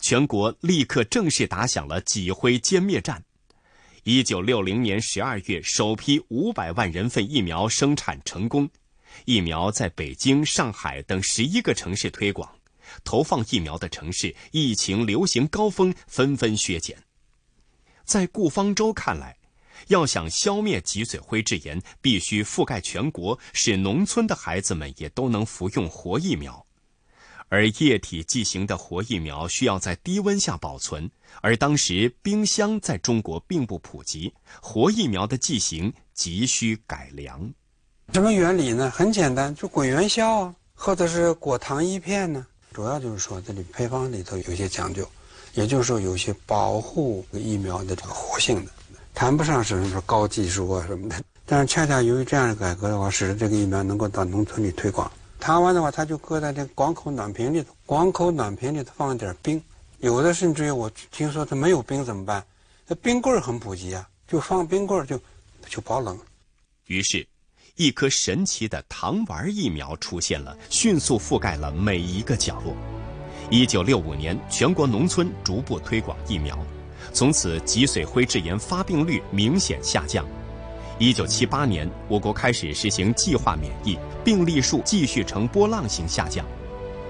[0.00, 3.22] 全国立刻正式打响了脊灰歼灭战。
[4.06, 8.68] 一九六零年十二月，首批五百万人份疫苗生产成功，
[9.24, 12.46] 疫苗在北京、上海等十一个城市推广，
[13.02, 17.02] 投放疫苗的城市疫情流行高峰纷纷削减。
[18.04, 19.38] 在顾方舟看来，
[19.88, 26.63] 要想消灭脊髓灰质炎，必须覆盖全国，使农村的孩子们也都能服用活疫苗。
[27.48, 37.52] 而液体剂型的活疫苗需要在低温下保存，而当时冰箱在中国并不普及，活疫苗的剂型急需改良。
[38.12, 38.90] 什么原理呢？
[38.90, 42.46] 很简单，就滚元宵啊，或者是裹糖衣片呢。
[42.72, 45.08] 主要就是说，这里配方里头有些讲究，
[45.54, 48.70] 也就是说有些保护疫苗的这个活性的。
[49.14, 55.10] 谈不上是什么高技术啊什么的，但是恰恰由于这样的改革的话，使得这个疫苗能够到农村里推广。
[55.44, 59.62] 糖丸的话，它就搁在那广口暖瓶里头，广口暖瓶里头放一点冰，
[59.98, 62.42] 有的甚至于我听说它没有冰怎么办？
[62.86, 65.20] 那冰棍很普及啊，就放冰棍就
[65.68, 66.18] 就保冷。
[66.86, 67.28] 于是，
[67.76, 72.74] 一颗神奇的糖丸疫苗出现了，迅速覆盖了每一个角落。
[73.50, 76.58] 一九六五年，全国农村逐步推广疫苗。
[77.12, 80.26] 从此，脊髓灰质炎发病率明显下降。
[80.96, 86.46] 一九七八年，我国开始实行计划免疫，病例数继续呈波浪形下降。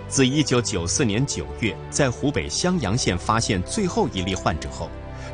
[0.08, 4.88] 自一九九四年九月在湖北襄阳县发现最后一例患者后，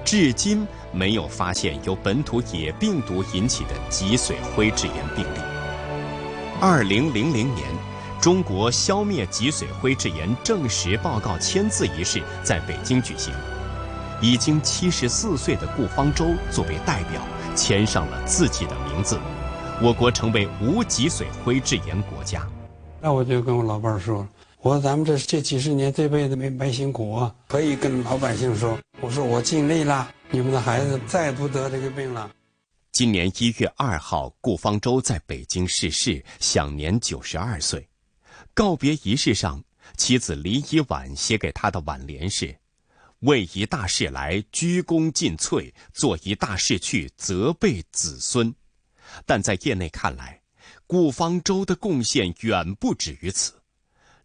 [0.04, 5.38] 至今没有发现由本土野病毒引起的脊髓灰质炎病例。
[6.60, 7.68] 二零零零年，
[8.20, 13.32] 中国消灭脊髓灰质炎证实报告签字仪式在北京举行。
[14.20, 17.22] 已经七十四岁的顾方舟作为代表
[17.54, 19.18] 签上了自己的名字，
[19.82, 22.46] 我国成为无脊髓灰质炎国家。
[23.00, 24.26] 那我就跟我老伴儿说
[24.60, 32.30] ：“我说咱们这这几十年这辈子没白辛苦啊，可以跟老百姓说，我说我尽力了，你们的孩子再不得这个病了。”
[32.92, 37.88] 今年一月二号，顾方舟在北京逝世，享年九十二岁。
[38.52, 39.62] 告别仪式上，
[39.96, 42.54] 妻子李以婉写给他的挽联是。
[43.20, 48.54] 为一大事来，鞠躬尽瘁；做一大事去，责备子孙。
[49.26, 50.40] 但在业内看来，
[50.86, 53.52] 顾方舟的贡献远不止于此。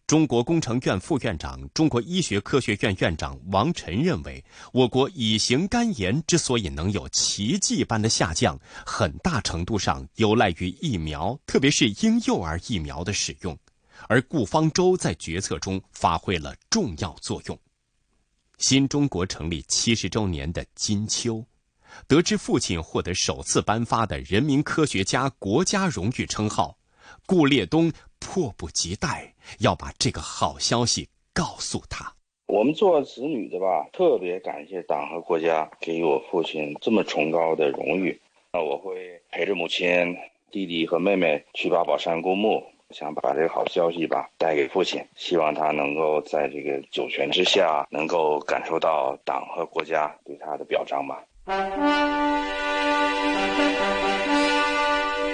[0.06, 8.56] 中国工程院副院长、中国医学科学院院长王晨认为，我国乙型肝炎之所以能有奇迹般的下降，
[8.86, 13.58] 很大程度上有赖于疫苗，特别是婴幼儿疫苗的使用，
[14.08, 17.58] 而顾方舟在决策中发挥了重要作用。
[18.58, 21.44] 新中国成立七十周年的金秋，
[22.08, 26.78] 得知父亲获得首次颁发的人民科学家国家荣誉称号，
[27.26, 32.10] 顾烈东迫不及待要把这个好消息告诉他。
[32.46, 38.18] 我们做子女的吧，特别感谢党和国家给予我父亲这么崇高的荣誉。
[38.52, 40.16] 那我会陪着母亲、
[40.50, 42.64] 弟弟和妹妹去八宝山公墓，
[42.98, 51.22] 想把这个好消息吧带给父亲，希望他能够在这个九泉之下，能够感受到党和国家对他的表彰吧。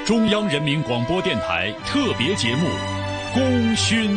[0.04, 2.66] 中央人民广播电台特别节目
[3.32, 4.10] 《功勋》。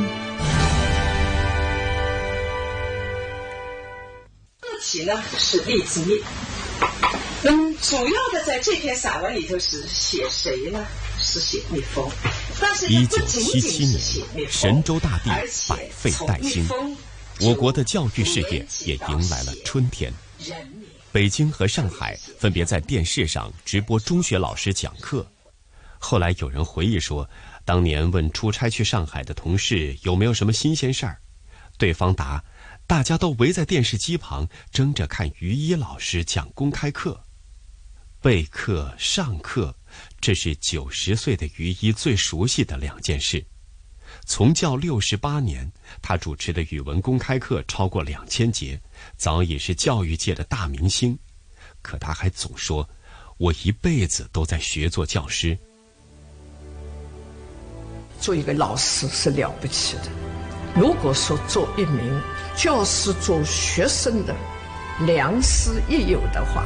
[4.60, 6.20] 个体呢是例之一。
[6.82, 7.35] 嗯，
[7.82, 10.86] 主要的在这篇散文里头是写谁呢？
[11.20, 12.10] 是写蜜蜂。
[12.60, 15.30] 但是一九七七年，神州大地
[15.68, 16.68] 百废待兴，
[17.42, 20.14] 我国的教育事业也迎来了春天。
[21.12, 25.26] 北京和上海分别在电视上直播中学老师讲课。
[25.98, 27.28] 后来有人回忆说，
[27.64, 31.18] 当年问出差去上海的同事有没有什么新鲜事儿，
[31.78, 32.44] 对方答：
[32.86, 37.25] 大家都围在电视机旁，争着看于一老师讲公开课。
[38.26, 39.76] 备课、上课，
[40.20, 43.46] 这是九十岁的于一最熟悉的两件事。
[44.26, 48.82] 从教六十八年，他主持的语文公开课超过两千节，
[49.16, 51.16] 早已是教育界的大明星。
[51.84, 52.90] 可他还总说
[53.38, 55.56] ：“我一辈子都在学做教师。”
[58.20, 60.10] 做一个老师是了不起的。
[60.76, 62.20] 如果说做一名
[62.58, 64.36] 教师、做学生的
[65.06, 66.66] 良师益友的话，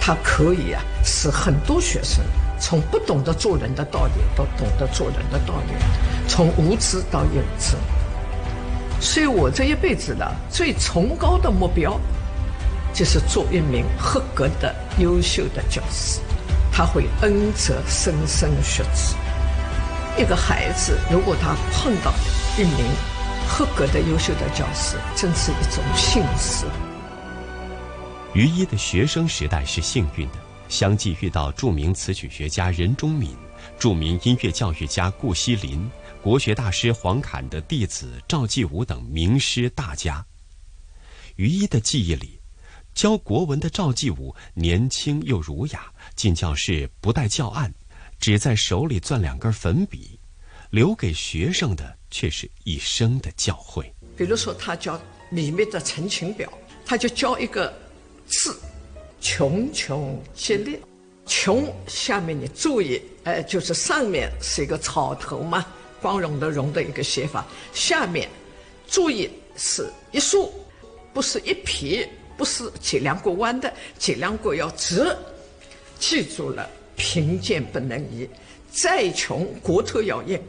[0.00, 2.24] 他可以啊，使很多学生
[2.58, 5.74] 从不懂得做人的道理，到懂得做人的道理；
[6.26, 7.76] 从无知到有知。
[8.98, 12.00] 所以我这一辈子呢，最崇高的目标，
[12.92, 16.20] 就是做一名合格的、优秀的教师。
[16.72, 19.14] 他会恩泽莘莘学子。
[20.18, 22.12] 一个孩子，如果他碰到
[22.58, 22.86] 一名
[23.48, 26.64] 合格的、优秀的教师，真是一种幸事。
[28.32, 30.34] 于一的学生时代是幸运的，
[30.68, 33.36] 相继遇到著名词曲学家任忠敏、
[33.76, 35.90] 著名音乐教育家顾惜林、
[36.22, 40.24] 国学大师黄侃的弟子赵继武等名师大家。
[41.34, 42.40] 于一的记忆里，
[42.94, 47.74] 教国文的赵继武年轻又儒雅，进教室不带教案，
[48.20, 50.20] 只在手里攥两根粉笔，
[50.70, 53.82] 留给学生的却是一生的教诲。
[54.16, 56.48] 比如说，他教里面的《陈情表》，
[56.86, 57.76] 他就教一个。
[58.30, 58.56] 字，
[59.20, 60.78] 穷穷接力，
[61.26, 65.66] 穷下面你注意，哎，就是上面是一个草头嘛，
[66.00, 68.28] 光荣的荣的一个写法，下面
[68.88, 70.52] 注意是一竖，
[71.12, 75.14] 不是一撇，不是脊梁骨弯的，脊梁骨要直，
[75.98, 78.28] 记住了，贫贱不能移，
[78.70, 80.40] 再穷骨头要硬，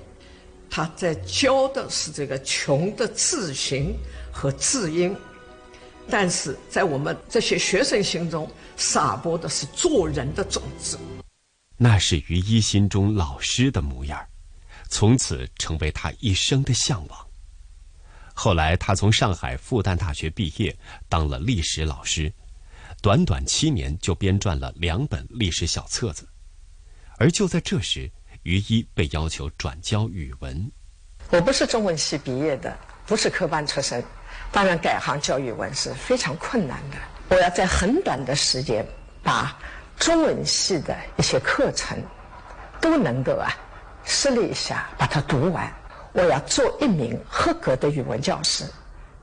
[0.70, 3.94] 他在教的是这个穷的字形
[4.32, 5.16] 和字音。
[6.10, 11.00] 但是在我们这些学生心中，撒播的是做人的种子。
[11.78, 14.20] 那是于一心中老师的模样，
[14.90, 17.28] 从此成为他一生的向往。
[18.34, 20.76] 后来，他从上海复旦大学毕业，
[21.10, 22.32] 当了历史老师，
[23.02, 26.28] 短短七年就编撰了两本历史小册子。
[27.18, 28.10] 而就在这时，
[28.44, 30.72] 于一被要求转教语文。
[31.30, 34.04] 我不是中文系毕业的，不是科班出身。
[34.52, 36.98] 当然，改行教语文是非常困难的。
[37.30, 38.86] 我要在很短的时间
[39.24, 39.58] 把
[39.98, 41.98] 中文系的一些课程
[42.82, 43.56] 都能够啊，
[44.04, 45.72] 试了一下把它读完。
[46.12, 48.66] 我要做一名合格的语文教师，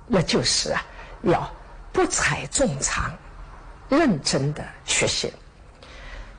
[0.06, 0.82] 那就是啊，
[1.20, 1.46] 要
[1.92, 3.14] 不踩重长，
[3.90, 5.30] 认真的学习。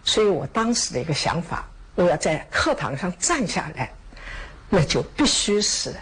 [0.03, 3.93] 所以我当时的一个想法，我要在课堂上站下来，
[4.67, 5.93] 那就必须是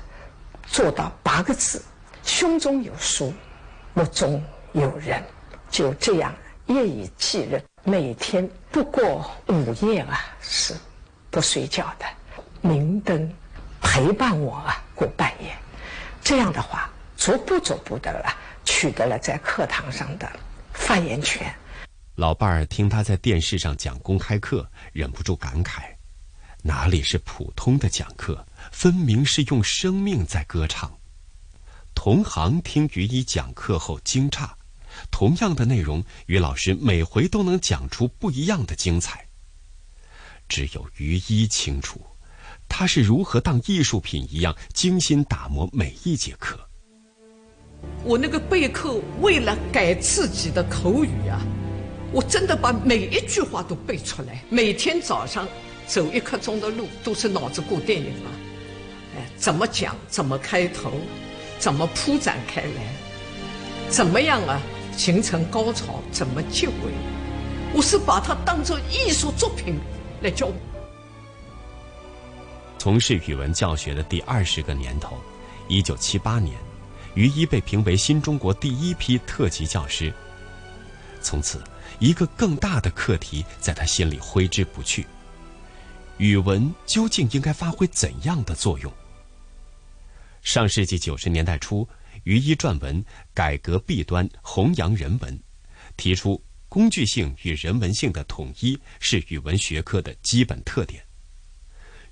[0.65, 1.83] 做到八个字。
[2.27, 3.33] 胸中有书，
[3.93, 5.23] 目中有人，
[5.71, 6.35] 就这样
[6.67, 10.75] 夜以继日，每天不过午夜啊，是
[11.31, 12.05] 不睡觉的，
[12.61, 13.33] 明灯
[13.81, 15.55] 陪伴我啊过半夜。
[16.21, 20.29] 这样的话，逐步逐步的啊，取得了在课堂上的
[20.73, 21.51] 发言权。
[22.15, 25.83] 老伴儿听他在电视上讲公开课，忍不住感慨：
[26.61, 30.91] 哪里是普通的讲课，分明是用生命在歌唱。
[32.07, 34.49] 同行听于一讲课后惊诧，
[35.11, 39.27] 同样的内容，于老师每回都能讲出不一样的精彩。
[40.47, 41.99] 只有于一清楚，
[42.69, 46.57] 他是如何当艺术品一样精心打磨每一节课。
[48.05, 51.41] 我那个备课，为了改自己的口语啊，
[52.13, 54.41] 我真的把每一句话都背出来。
[54.49, 55.45] 每天早上
[55.85, 58.31] 走一刻钟的路，都是脑子过电影啊。
[59.17, 59.93] 哎，怎么讲？
[60.07, 60.93] 怎么开头？
[61.59, 64.61] 怎么铺展开来，怎么样啊
[64.95, 66.73] 形成高潮，怎么结尾，
[67.73, 69.79] 我是把它当做艺术作品
[70.21, 70.51] 来教。
[72.77, 75.17] 从事语文教学的第二十个年头，
[75.67, 76.55] 一九七八年，
[77.15, 80.13] 于一被评为新中国第一批特级教师。
[81.21, 81.61] 从此，
[81.99, 85.05] 一个更大的课题在他心里挥之不去：
[86.17, 88.93] 语文究竟应该发挥怎样的作用？
[90.47, 91.85] 上世纪九十年代初，
[92.23, 95.37] 于一撰文《改革弊端，弘扬人文》，
[95.97, 101.03] 提出工具性与人文性的统一是语文学科的基本特点。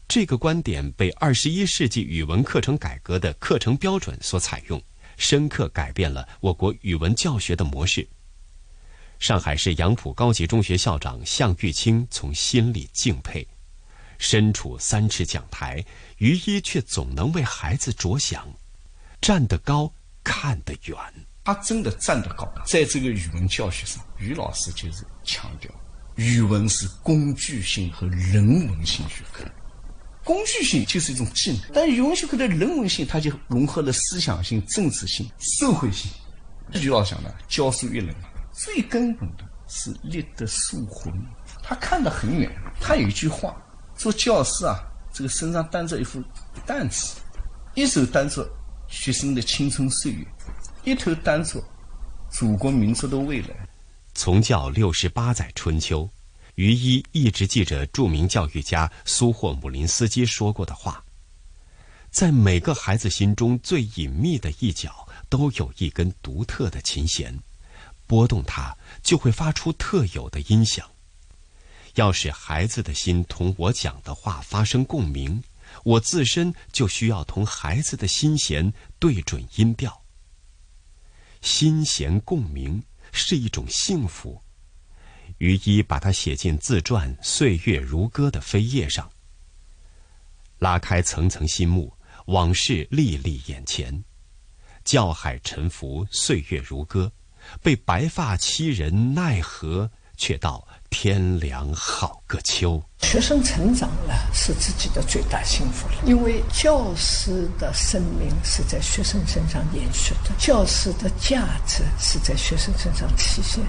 [0.05, 4.83] 这个观点被二十一世纪语文课程改革的课程标准所采用，
[5.15, 8.05] 深刻改变了我国语文教学的模式。
[9.17, 13.47] 上海市杨浦高级中学校长向玉清从心里敬佩，
[14.17, 15.81] 身处三尺讲台，
[16.18, 18.47] 于一却总能为孩子着想，
[19.22, 19.91] 站得高，
[20.24, 20.97] 看得远。
[21.43, 25.70] 他真的站得高，在这个语文教学上，于老师就是强调，
[26.16, 29.43] 语文是工具性和人文性学科。
[30.24, 36.09] 工具性就是一种技能，但语文学科的人文性，它就融合了思想性、政治性、社会性。
[36.82, 38.16] 于老师讲的，教书育人，
[38.51, 41.13] 最根本的是立德树魂。
[41.61, 42.51] 他看得很远，
[42.82, 43.55] 他有一句话：
[43.95, 44.80] 做教师啊，
[45.16, 46.22] 这个身上担着一副
[46.66, 47.16] 担子，
[47.74, 48.45] 一手担着
[48.89, 50.28] 学生的青春岁月，
[50.84, 51.63] 一头担着
[52.30, 53.55] 祖国民族的未来。
[54.13, 56.09] 从教六十八载春秋。
[56.55, 61.03] 于一一直记着著名教育家苏霍姆林斯基说过的话
[62.09, 67.38] ：“在每个孩子心中最隐秘的一角，都有一根独特的琴弦，
[68.07, 70.89] 拨动它就会发出特有的音响。
[71.95, 75.43] 要使孩子的心同我讲的话发生共鸣，
[75.83, 80.01] 我自身就需要同孩子的心弦对准音调。
[81.41, 84.41] 心弦共鸣是一种幸福。”
[85.39, 89.09] 于一把它写进自传《岁月如歌》的扉页上。
[90.59, 91.93] 拉开层层心幕，
[92.27, 94.03] 往事历历眼前，
[94.85, 97.11] 教海沉浮，岁月如歌，
[97.61, 99.91] 被白发欺人奈何？
[100.17, 100.65] 却道
[100.97, 102.81] 天凉好个秋。
[103.01, 113.61] 学生成长了，是自己的最大幸福了，因为教师的生命是在学生身上延续的，教师的价值是在学生身上体现。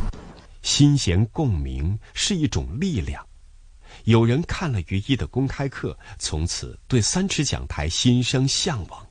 [0.63, 3.27] 心弦共鸣是一种力量。
[4.05, 9.06] 有人看了于一的公开课，从此对三尺讲台心生向往。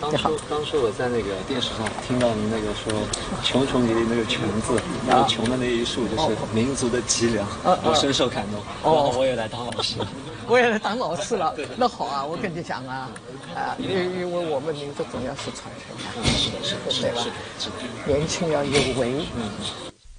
[0.00, 2.92] 当初当初我在那个电视上听到你那个说
[3.44, 8.60] “穷穷”里那个“穷”字，然后“穷”的那一竖就是民族的脊梁，我深受感动。
[8.82, 9.96] 哦，我也来当老师，
[10.48, 11.54] 我也来当老师了。
[11.76, 13.10] 那好啊，我跟你讲啊，
[13.54, 17.24] 啊，因因为我们民族总要是传承，是的，是的，是的，
[17.58, 17.74] 是的，
[18.06, 19.12] 年轻要有为。
[19.36, 19.50] 嗯。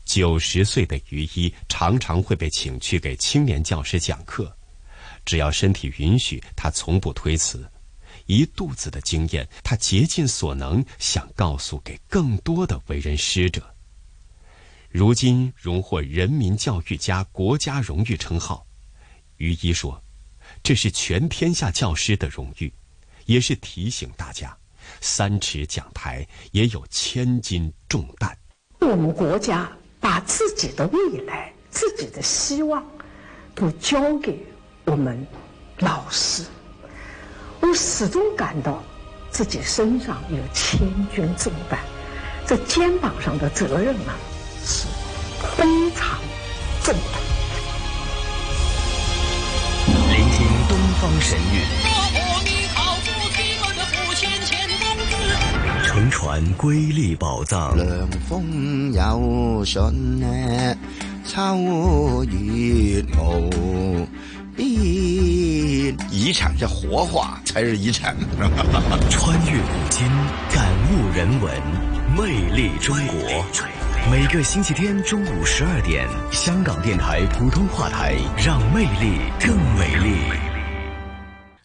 [0.06, 4.52] 九十岁的于一常常会被请去给青年教师讲课，
[5.26, 7.66] 只要身体允许，他从不推辞。
[8.26, 13.76] 一肚子的经验，他竭尽所能想告诉给更多的为人师者。
[14.90, 18.66] 如今荣获人民教育家国家荣誉称号，
[19.38, 20.04] 于一说
[20.64, 22.72] ：“这是全天下教师的荣誉，
[23.26, 24.58] 也是提醒大家，
[25.00, 28.38] 三尺讲台也有千斤重担。”
[28.82, 29.72] 我们国家。
[30.02, 32.84] 把自己的未来、自己的希望，
[33.54, 34.44] 都交给
[34.86, 35.28] 我们
[35.78, 36.44] 老师。
[37.62, 38.84] 我始终感到
[39.30, 40.80] 自己身上有千
[41.14, 41.78] 钧重担，
[42.46, 44.18] 这肩膀上的责任啊，
[44.66, 44.88] 是
[45.56, 46.20] 非常
[46.84, 47.20] 重的。
[49.88, 51.62] 聆听东方神韵。
[55.86, 57.78] 乘船瑰丽宝藏。
[57.78, 60.76] 凉风有信呢，
[61.26, 64.08] 秋月无
[64.62, 65.98] 边。
[66.12, 68.16] 遗产是活化才是遗产。
[69.10, 70.08] 穿越古今，
[70.54, 71.52] 感悟人文，
[72.18, 73.46] 魅力中国。
[74.10, 80.16] 每个星期天中午十二点，香港电台普通话台，让魅力更美丽。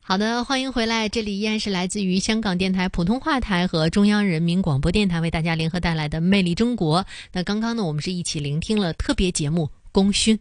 [0.03, 7.01] 好的，欢迎回来，这里依然是来自于香港电台普通话台和中央人民广播电台为大家联合带来的《魅力中国》。
[7.33, 10.37] 那刚刚呢，我们是一起聆听了特别节目《功勋》。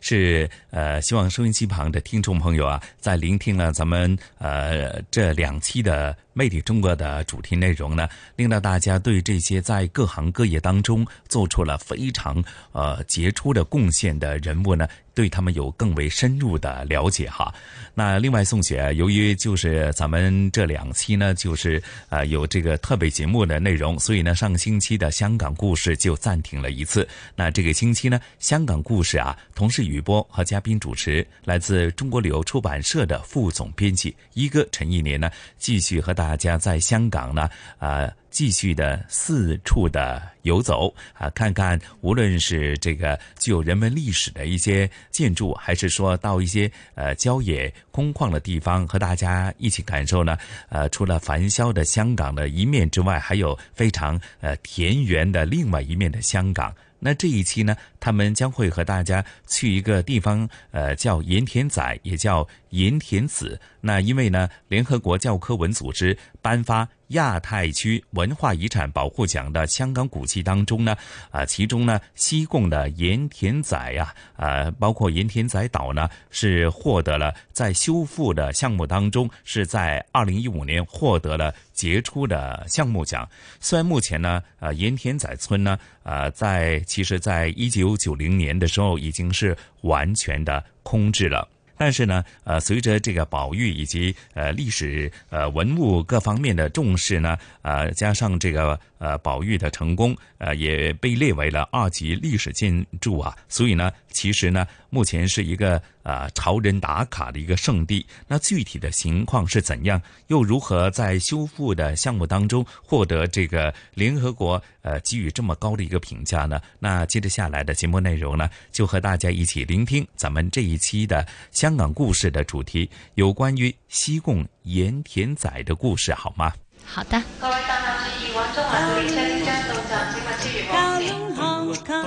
[0.00, 17.52] 是呃，希望收音机旁的听众朋友啊，在聆听了咱们呃这两期的魅力中国的主题内容呢，令到大家对这些在各行各业当中做出了非常呃杰出的贡献的人物呢，对他们有更为深入的了解哈。
[17.94, 27.06] 那另外，宋雪，由于就是咱们这两期呢，就是呃有这个特别节目的内容，所以呢，上星期的香港故事就暂停了一次。
[27.36, 37.48] 那这个星期呢，香港故事啊，同时雨波和嘉宾主持，来自中国旅游出版社的副总编辑一哥陈一年呢，继续和大大家在香港呢，
[37.78, 38.10] 呃。
[38.32, 50.34] 继续的四处的游走啊，看看无论是这个具有人文历史的一些建筑，还是说到一些呃郊野空旷的地方，和大家一起感受呢。
[50.70, 56.74] 呃，除了繁嚣的香港的一面之外，还有非常呃田园的另外一面的香港。
[57.04, 63.60] 那这一期呢，他们将会和大家去一个地方，呃，叫盐田仔，也叫盐田子。
[63.80, 70.94] 那因为呢，联合国教科文组织颁发亚太区文化遗产保护奖的香港古迹当中呢，
[71.30, 83.28] 啊，其中呢，西贡的盐田仔呀，呃，包括盐田仔岛呢，是获得了在修复的项目当中，是在二零一五年获得了杰出的项目奖。
[83.60, 91.48] 虽然目前呢，呃，盐田仔村呢，呃，在其实在一九九零年的时候已经是完全的空置了。
[91.76, 103.36] 但是呢，呃，随着这个宝玉以及呃历史呃文物各方面的重视呢，呃，加上这个呃宝玉的成功，呃，也被列为了二级历史建筑啊。
[103.48, 108.04] 所以呢，其实呢，目前是一个呃潮人打卡的一个圣地。
[108.28, 109.98] 那具体的情况是怎样？
[110.26, 116.60] 又如何在修复的项目当中获得这个联合国呃给予这么高的一个评价呢？
[116.78, 126.52] 那接着下来的节目内容呢，就和大家一起聆听咱们这一期的香港故事的主题，有关于西贡盐田仔的故事，好吗？
[126.84, 127.22] 好的。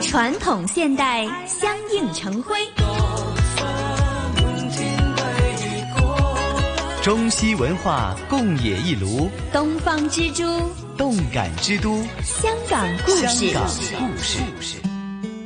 [0.08, 2.56] 传统现代相映成辉，
[7.03, 10.43] 中西文化共冶一炉，东方之珠，
[10.95, 13.28] 动感之都，香港故事。
[13.28, 13.68] 香港
[13.99, 14.78] 故事。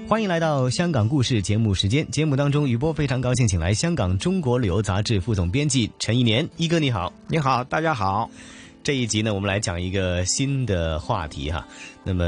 [0.08, 2.06] 欢迎来到香港故事节目时间。
[2.12, 8.30] 节目当中，雨波非常高兴，请来香港中国旅游杂志副总编辑陈一年一哥，你好，你好，大家好。
[8.82, 11.68] 这一集呢，我们来讲一个新的话题哈。
[12.04, 12.24] 那么，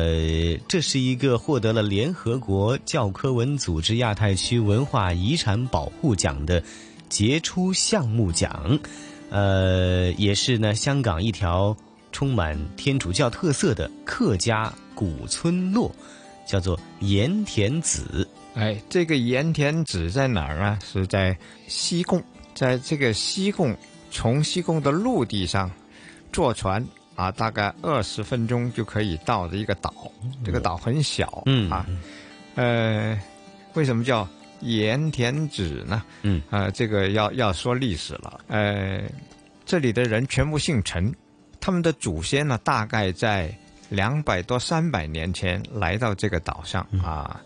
[0.67, 6.61] 这是一个获得了联合国教科文组织亚太区文化遗产保护奖的
[7.07, 8.77] 杰出项目奖，
[9.29, 11.75] 呃，也是呢香港一条
[12.11, 15.89] 充满天主教特色的客家古村落，
[16.45, 18.27] 叫做盐田子。
[18.55, 20.77] 哎，这个盐田子在哪儿啊？
[20.83, 21.35] 是在
[21.67, 22.21] 西贡，
[22.53, 23.75] 在这个西贡，
[24.11, 25.71] 从西贡的陆地上。
[26.31, 29.93] 坐船啊，大概二十分钟就可以到的一个岛。
[30.43, 31.85] 这个岛很小，嗯啊，
[32.55, 33.19] 呃，
[33.73, 34.27] 为什么叫
[34.61, 36.03] 盐田子呢？
[36.21, 38.39] 嗯啊，这个要要说历史了。
[38.47, 39.01] 呃，
[39.65, 41.13] 这里的人全部姓陈，
[41.59, 43.53] 他们的祖先呢，大概在
[43.89, 47.41] 两百多、三百年前来到这个岛上啊，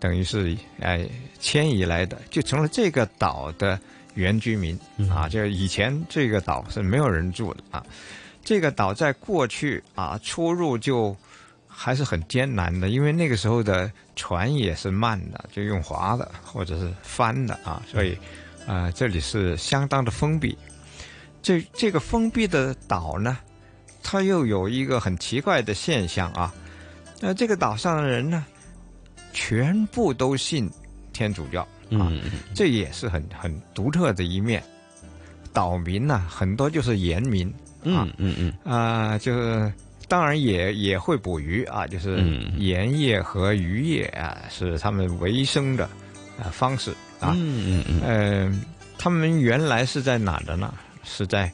[0.00, 1.06] 等于是哎
[1.38, 3.78] 迁移来的，就成了这个岛的
[4.14, 4.78] 原居民
[5.10, 5.28] 啊。
[5.28, 7.84] 就以前这个岛是没有人住的啊。
[8.44, 11.16] 这个岛在过去啊，出入就
[11.68, 18.18] 还是很艰难的，因为那个时候的船也是慢的，就用划的或者是帆的啊，所以
[18.66, 20.56] 啊，这里是相当的封闭。
[21.40, 23.38] 这这个封闭的岛呢，
[24.02, 26.52] 它又有一个很奇怪的现象啊，
[27.20, 28.44] 那这个岛上的人呢，
[29.32, 30.70] 全部都信
[31.12, 31.62] 天主教
[31.92, 32.12] 啊，
[32.54, 34.62] 这也是很很独特的一面。
[35.52, 37.52] 岛民呢，很多就是盐民。
[37.84, 39.72] 嗯嗯嗯啊，就是
[40.08, 42.22] 当然也也会捕鱼啊，就是
[42.56, 45.84] 盐业和渔业啊，是他们维生的
[46.38, 47.34] 啊方式啊。
[47.36, 48.64] 嗯嗯嗯。
[48.98, 50.72] 他们原来是在哪的呢？
[51.02, 51.50] 是在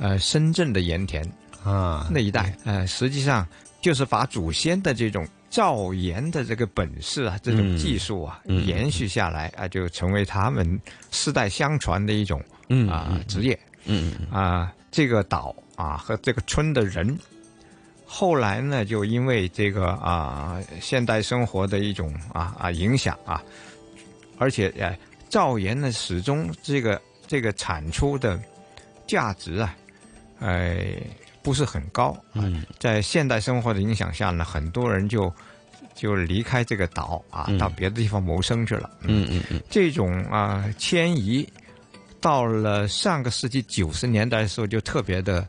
[0.00, 1.24] 呃深圳的盐田
[1.62, 2.52] 啊那一带。
[2.64, 3.46] 呃，实际上
[3.80, 10.80] 就是把祖先的这种造盐的这个本事啊，这种技术啊延续下来啊，就成为他们
[11.12, 12.42] 世代相传的一种
[12.90, 13.56] 啊职业。
[13.84, 15.54] 嗯啊，这个岛。
[15.78, 17.16] 啊，和这个村的人，
[18.04, 23.40] 后来呢，就因为这个啊，现代生活的一种啊啊影响啊，
[24.38, 24.98] 而且呃，
[25.28, 28.40] 造盐呢，始终这个这个产出的
[29.06, 29.76] 价值啊，
[30.40, 30.78] 呃，
[31.44, 32.16] 不是很高。
[32.32, 35.32] 嗯，在现代生活的影响下呢，很多人就
[35.94, 38.90] 就离开这个岛啊，到别的地方谋生去了。
[39.02, 41.48] 嗯嗯嗯，这种啊迁移，
[42.20, 45.46] 到了上个世纪九十年代的时候，就特别的。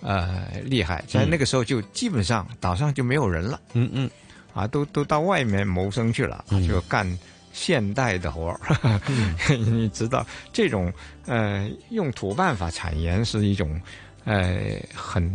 [0.00, 4.10] 呃厉害，在那个时候就基本上岛上就没有人了，嗯嗯，
[4.54, 7.06] 啊，都都到外面谋生去了，就干
[7.52, 8.60] 现代的活儿。
[9.56, 10.92] 你知道这种
[11.26, 13.80] 呃用土办法产盐是一种
[14.24, 15.30] 呃很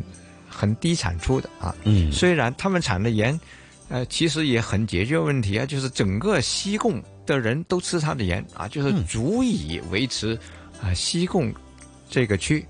[0.49, 2.11] 很低产出的啊，嗯。
[2.11, 3.39] 虽然他们产的盐。
[3.88, 10.36] 呃，其实也很解决问题啊，就是整个西贡的人都吃它的盐啊，就是足以维持
[10.82, 11.53] 啊、西贡
[12.09, 12.66] 这个区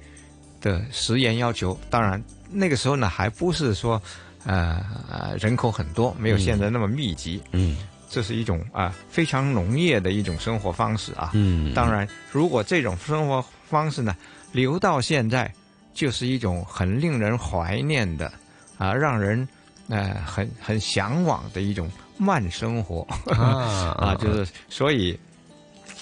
[0.65, 1.77] 的食盐要求。
[1.89, 4.01] 当然，那个时候呢，还不是说
[4.45, 7.39] 呃呃人口很多，没有现在那么密集。
[7.51, 7.77] 嗯，
[8.09, 11.29] 这是一种啊、非常农业的一种生活方式啊。
[11.33, 14.15] 嗯当然，如果这种生活方式呢
[14.51, 15.53] 留到现在，
[15.93, 18.31] 就是一种很令人怀念的
[18.79, 19.47] 啊，让人。
[19.87, 21.87] 呃，很很向往的一种
[22.17, 25.15] 慢生活啊 啊，就是所以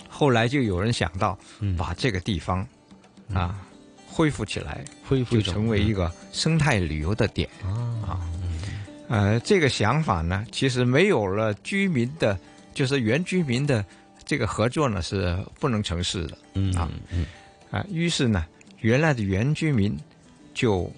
[0.07, 2.65] 后来就有人想到嗯把这个地方
[3.33, 3.59] 啊
[4.13, 8.21] 恢复起来，恢复就成为一个生态旅游的点啊。
[9.09, 12.37] 呃，这个想法呢，其实没有了居民的，
[12.73, 13.83] 就是原居民的
[14.23, 16.37] 这个合作呢，是不能成事的。
[16.53, 17.25] 嗯啊嗯
[17.71, 18.45] 啊，于是呢，
[18.81, 19.97] 原来的原居民
[20.53, 20.91] 就。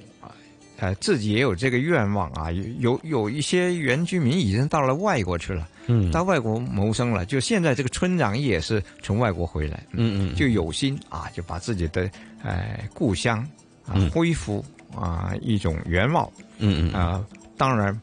[0.78, 7.26] 呃，自己也有这个愿望啊，有有有一些原居民已经到了外国去了，嗯到外国谋生了。
[7.26, 12.11] 就现在这个村长也是从外国回来，嗯嗯，就有心啊，就把自己的
[12.43, 13.39] 呃故乡
[13.86, 14.63] 啊嗯恢复
[14.93, 17.97] 啊一种原貌，嗯嗯啊，当然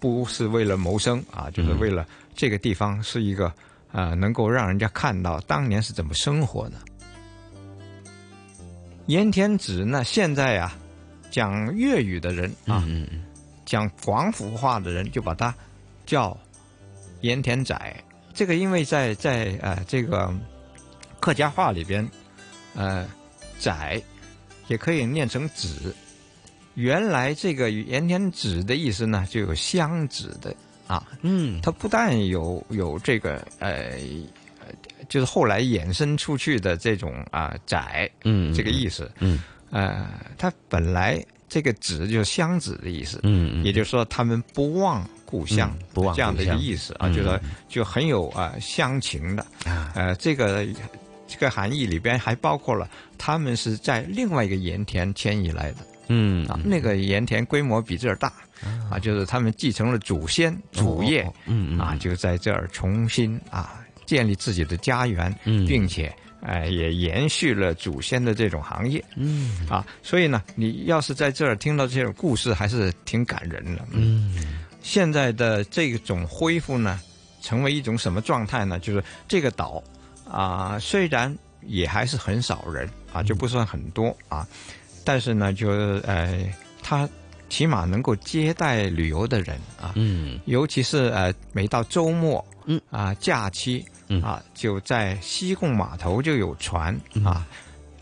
[0.00, 2.04] 不是为了谋生啊，就是为了
[2.34, 3.52] 这个地方是一个
[3.92, 6.76] 啊能够让人家看到当年是怎么生活的。
[9.06, 10.76] 盐田子呢，现在啊。
[11.36, 13.22] 讲粤语的人啊，嗯嗯
[13.66, 15.54] 讲广府话的人就把它
[16.06, 16.34] 叫
[17.20, 17.76] 盐田仔。
[18.32, 20.32] 这个因为在在呃这个
[21.20, 22.08] 客家话里边，
[22.74, 23.06] 呃
[23.58, 24.02] 仔
[24.68, 25.94] 也可以念成子。
[26.72, 30.56] 原来这个盐田子的意思呢，就有乡子的
[30.86, 33.92] 啊，嗯，它不但有有这个呃。
[35.08, 39.40] 就是后来衍生出去的这种啊仔，嗯，这个意思，嗯。
[39.70, 40.08] 呃，
[40.38, 49.46] 它本来这个“子”就是乡子的意思，嗯，也就是说他们不忘故乡，嗯、不忘这样的一个意思啊，嗯、就是就很有啊、呃、乡情的。
[49.94, 50.66] 呃，这个
[51.26, 52.88] 这个含义里边还包括了
[53.18, 58.32] 他们是在另外一个盐田迁移来的，嗯啊，那个盐田规模比这儿大，
[58.90, 61.78] 啊，就是他们继承了祖先祖业，哦、嗯。
[61.78, 66.14] 啊，就在这儿重新啊建立自己的家园，嗯，并且。
[66.46, 73.84] 呃，也延续了祖先的这种行业，嗯啊，所以呢，你要是在这儿听到这种故事，还是挺感人的。
[73.90, 74.32] 嗯，
[74.80, 77.00] 现在的这种恢复呢，
[77.42, 78.78] 成为一种什么状态呢？
[78.78, 79.82] 就是这个岛
[80.30, 84.46] 啊，虽然也还是很少人啊，就不算很多啊，
[85.04, 85.68] 但是呢，就
[86.04, 86.48] 呃，
[86.80, 87.08] 它
[87.48, 92.80] 起码能够接待旅游的人啊，嗯，尤其是呃，每到周末，嗯。
[92.90, 93.84] 啊，假期。
[94.08, 97.44] 嗯、啊，就在西贡码头就有船、嗯、啊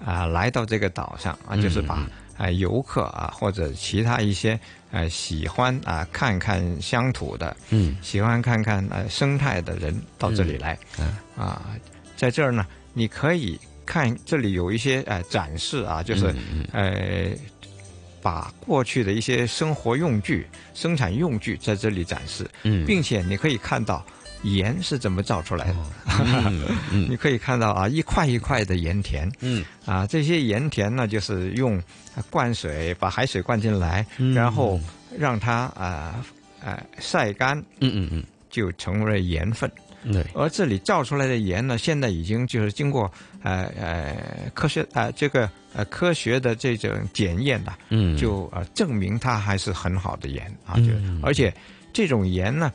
[0.05, 4.61] 啊来到这个岛上啊，就是把啊、呃、游客啊或者其他一些
[4.91, 11.17] 呃喜欢啊看看乡土的，嗯，喜欢看看呃生态的人到这里来，嗯。
[11.39, 11.63] 啊，
[12.19, 17.31] 在这儿呢，你可以看这里有一些呃展示啊，就是、嗯、呃
[18.21, 24.05] 把过去的一些生活用具、生产用具在这里展示，嗯，并且你可以看到。
[24.45, 25.77] 盐是怎么造出来的？
[26.21, 31.83] 嗯嗯、 你可以看到啊，一块一块的盐田，嗯，啊，这些盐田呢，就是用
[32.31, 34.79] 灌水把海水灌进来，嗯、然后
[35.19, 36.23] 让它啊
[36.63, 39.71] 呃晒干，嗯嗯嗯，就成为了盐分。
[40.13, 43.11] 对，而这里造出来的盐呢，现在已经就是经过
[43.43, 44.15] 呃呃
[44.53, 51.51] 科学啊、呃、这个呃科学的这种检验了，嗯，就呃证明它还是很好的盐啊，就、嗯、而且
[51.95, 52.71] 这种盐呢。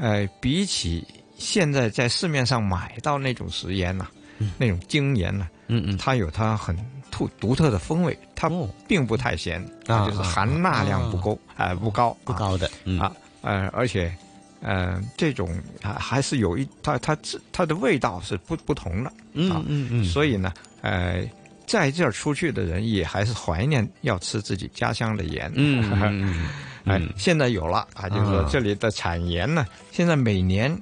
[0.00, 6.76] 呃，比起现在在市面上买到那种食盐呐、啊，嗯、那种精盐呐、啊，嗯嗯，它有它很
[7.10, 8.50] 独独特的风味，它
[8.88, 14.12] 并不太咸，啊、就是含钠量不够，啊、呃，不高，不高的，嗯、啊，呃，而且，
[14.62, 15.48] 呃，这种
[15.82, 17.16] 啊还是有一它它
[17.52, 21.22] 它的味道是不不同的，嗯嗯嗯，所以呢，呃。
[21.66, 26.48] 在这儿出去的人也还是怀念要吃自己家乡的盐，嗯嗯嗯，
[27.16, 30.76] 现在有了啊，就是说这里的产盐呢，现在每年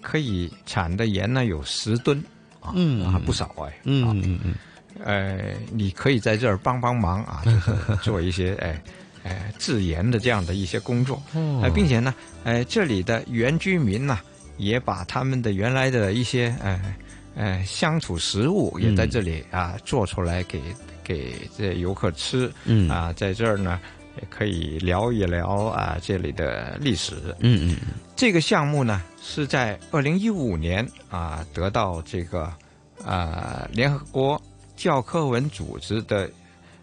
[0.00, 2.18] 可以产的盐呢有十吨，
[2.60, 3.06] 啊，嗯。
[3.06, 4.54] 啊不少哎，嗯嗯嗯，
[5.02, 8.82] 呃，你可以在这儿帮帮忙啊， 就是做一些哎
[9.22, 11.22] 哎制盐的这样的一些工作，
[11.62, 14.18] 呃，并且呢，呃，这里的原居民呢
[14.56, 16.94] 也把他们的原来的一些呃。
[17.36, 20.62] 呃，乡土食物也在这里啊、嗯、做出来给
[21.02, 22.48] 给这游客吃。
[22.64, 22.88] 嗯。
[22.88, 23.80] 啊，在这儿呢
[24.16, 27.14] 也可以聊一聊啊这里的历史。
[27.40, 27.76] 嗯嗯
[28.16, 32.52] 这个项目呢是在二零一五年啊得到这个
[33.04, 34.40] 啊联合国
[34.76, 36.30] 教科文组织的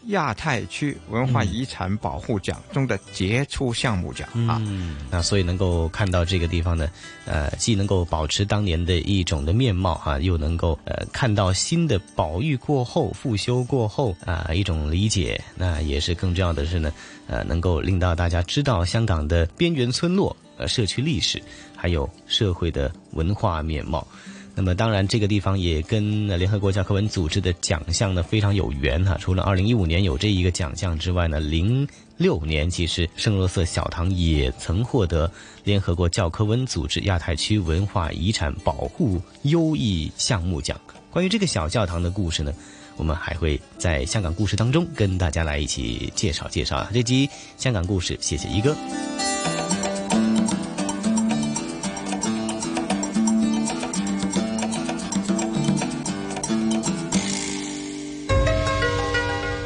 [0.08, 4.60] 亚太区文化遗产保护奖中的杰出项目奖啊。
[4.66, 6.90] 嗯，那所以能够看到这个地方呢，
[7.26, 15.40] 呃，既能够保持当年的一种的面貌哈、又能够呃看到新的保育过后、复修过后啊、一种理解。
[15.56, 16.92] 那也是更重要的是呢，
[17.32, 21.42] 呃，能够令到大家知道香港的边缘村落、呃社区历史，
[21.78, 24.06] 还有社会的文化面貌。
[24.54, 35.32] 那么当然，这个地方也跟联合国教科文组织的奖项呢非常有缘哈、 除了二零一五年有这一个奖项之外呢，零六年其实圣若瑟小堂也曾获得
[35.64, 40.78] 联合国教科文组织亚太区文化遗产保护优异项目奖。
[41.10, 42.54] 关于这个小教堂的故事呢，
[43.02, 46.88] 我们还会在香港故事当中跟大家来一起介绍介绍啊。
[46.94, 47.28] 这集
[47.58, 48.76] 香港故事，谢谢一哥。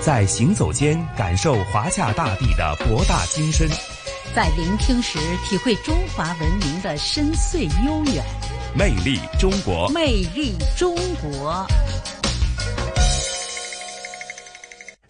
[0.01, 3.67] 在行走间感受华夏大地的博大精深，
[4.33, 8.23] 在聆听时体会中华文明的深邃悠远。
[8.73, 9.89] 魅力中国。
[9.89, 11.67] 魅力中国。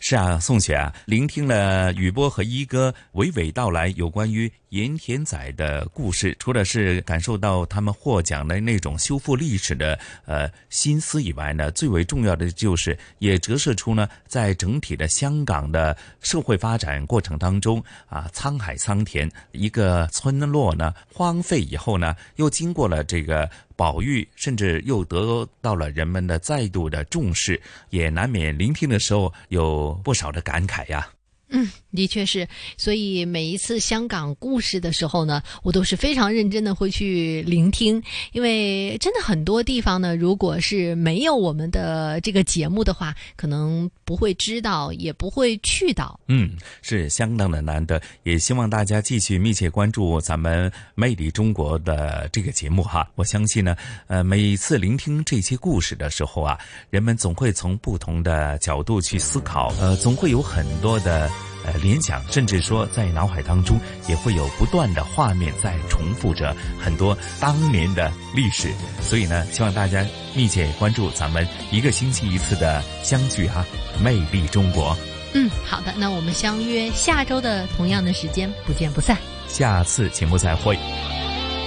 [0.08, 9.98] 是啊，宋雪啊，聆听了雨波和一哥娓娓道来有关于盐田仔的故事，除了是感受到他们获奖的那种修复历史的
[10.28, 23.50] 呃心思以外呢，最为重要的就是也折射出呢，在整体的香港的社会发展过程当中啊，沧海桑田，一个村落呢荒废以后呢，又经过了这个。
[23.76, 31.08] 宝玉，甚至又得到了人们的再度的重视，也难免聆听的时候有不少的感慨呀。
[31.50, 38.02] 嗯，的确是，所以每一次香港故事的时候呢，我都是非常认真的会去聆听，
[38.34, 46.20] 因为真的很多地方呢，如果是没有我们的这个节目的话，可能不会知道，也不会去到。
[46.28, 53.10] 嗯，是相当的难得，也希望大家继续密切关注咱们《魅力中国》的这个节目哈。
[53.16, 53.76] 我相信呢，
[54.08, 56.58] 呃，每一次聆听这些故事的时候啊，
[56.90, 61.30] 人们总会从不同的角度去思考，呃，总会有很多的。
[61.66, 70.06] 呃，联想，甚至说在脑海当中也会有不断的画面在重复着很多当年的历史，所以呢，希望大家
[70.36, 73.66] 密切关注咱们一个星期一次的相聚哈，
[74.04, 74.96] 魅力中国。
[75.34, 79.18] 嗯，好的，那我们相约下周的同样的时间，不见不散。
[79.48, 80.78] 下次节目再会。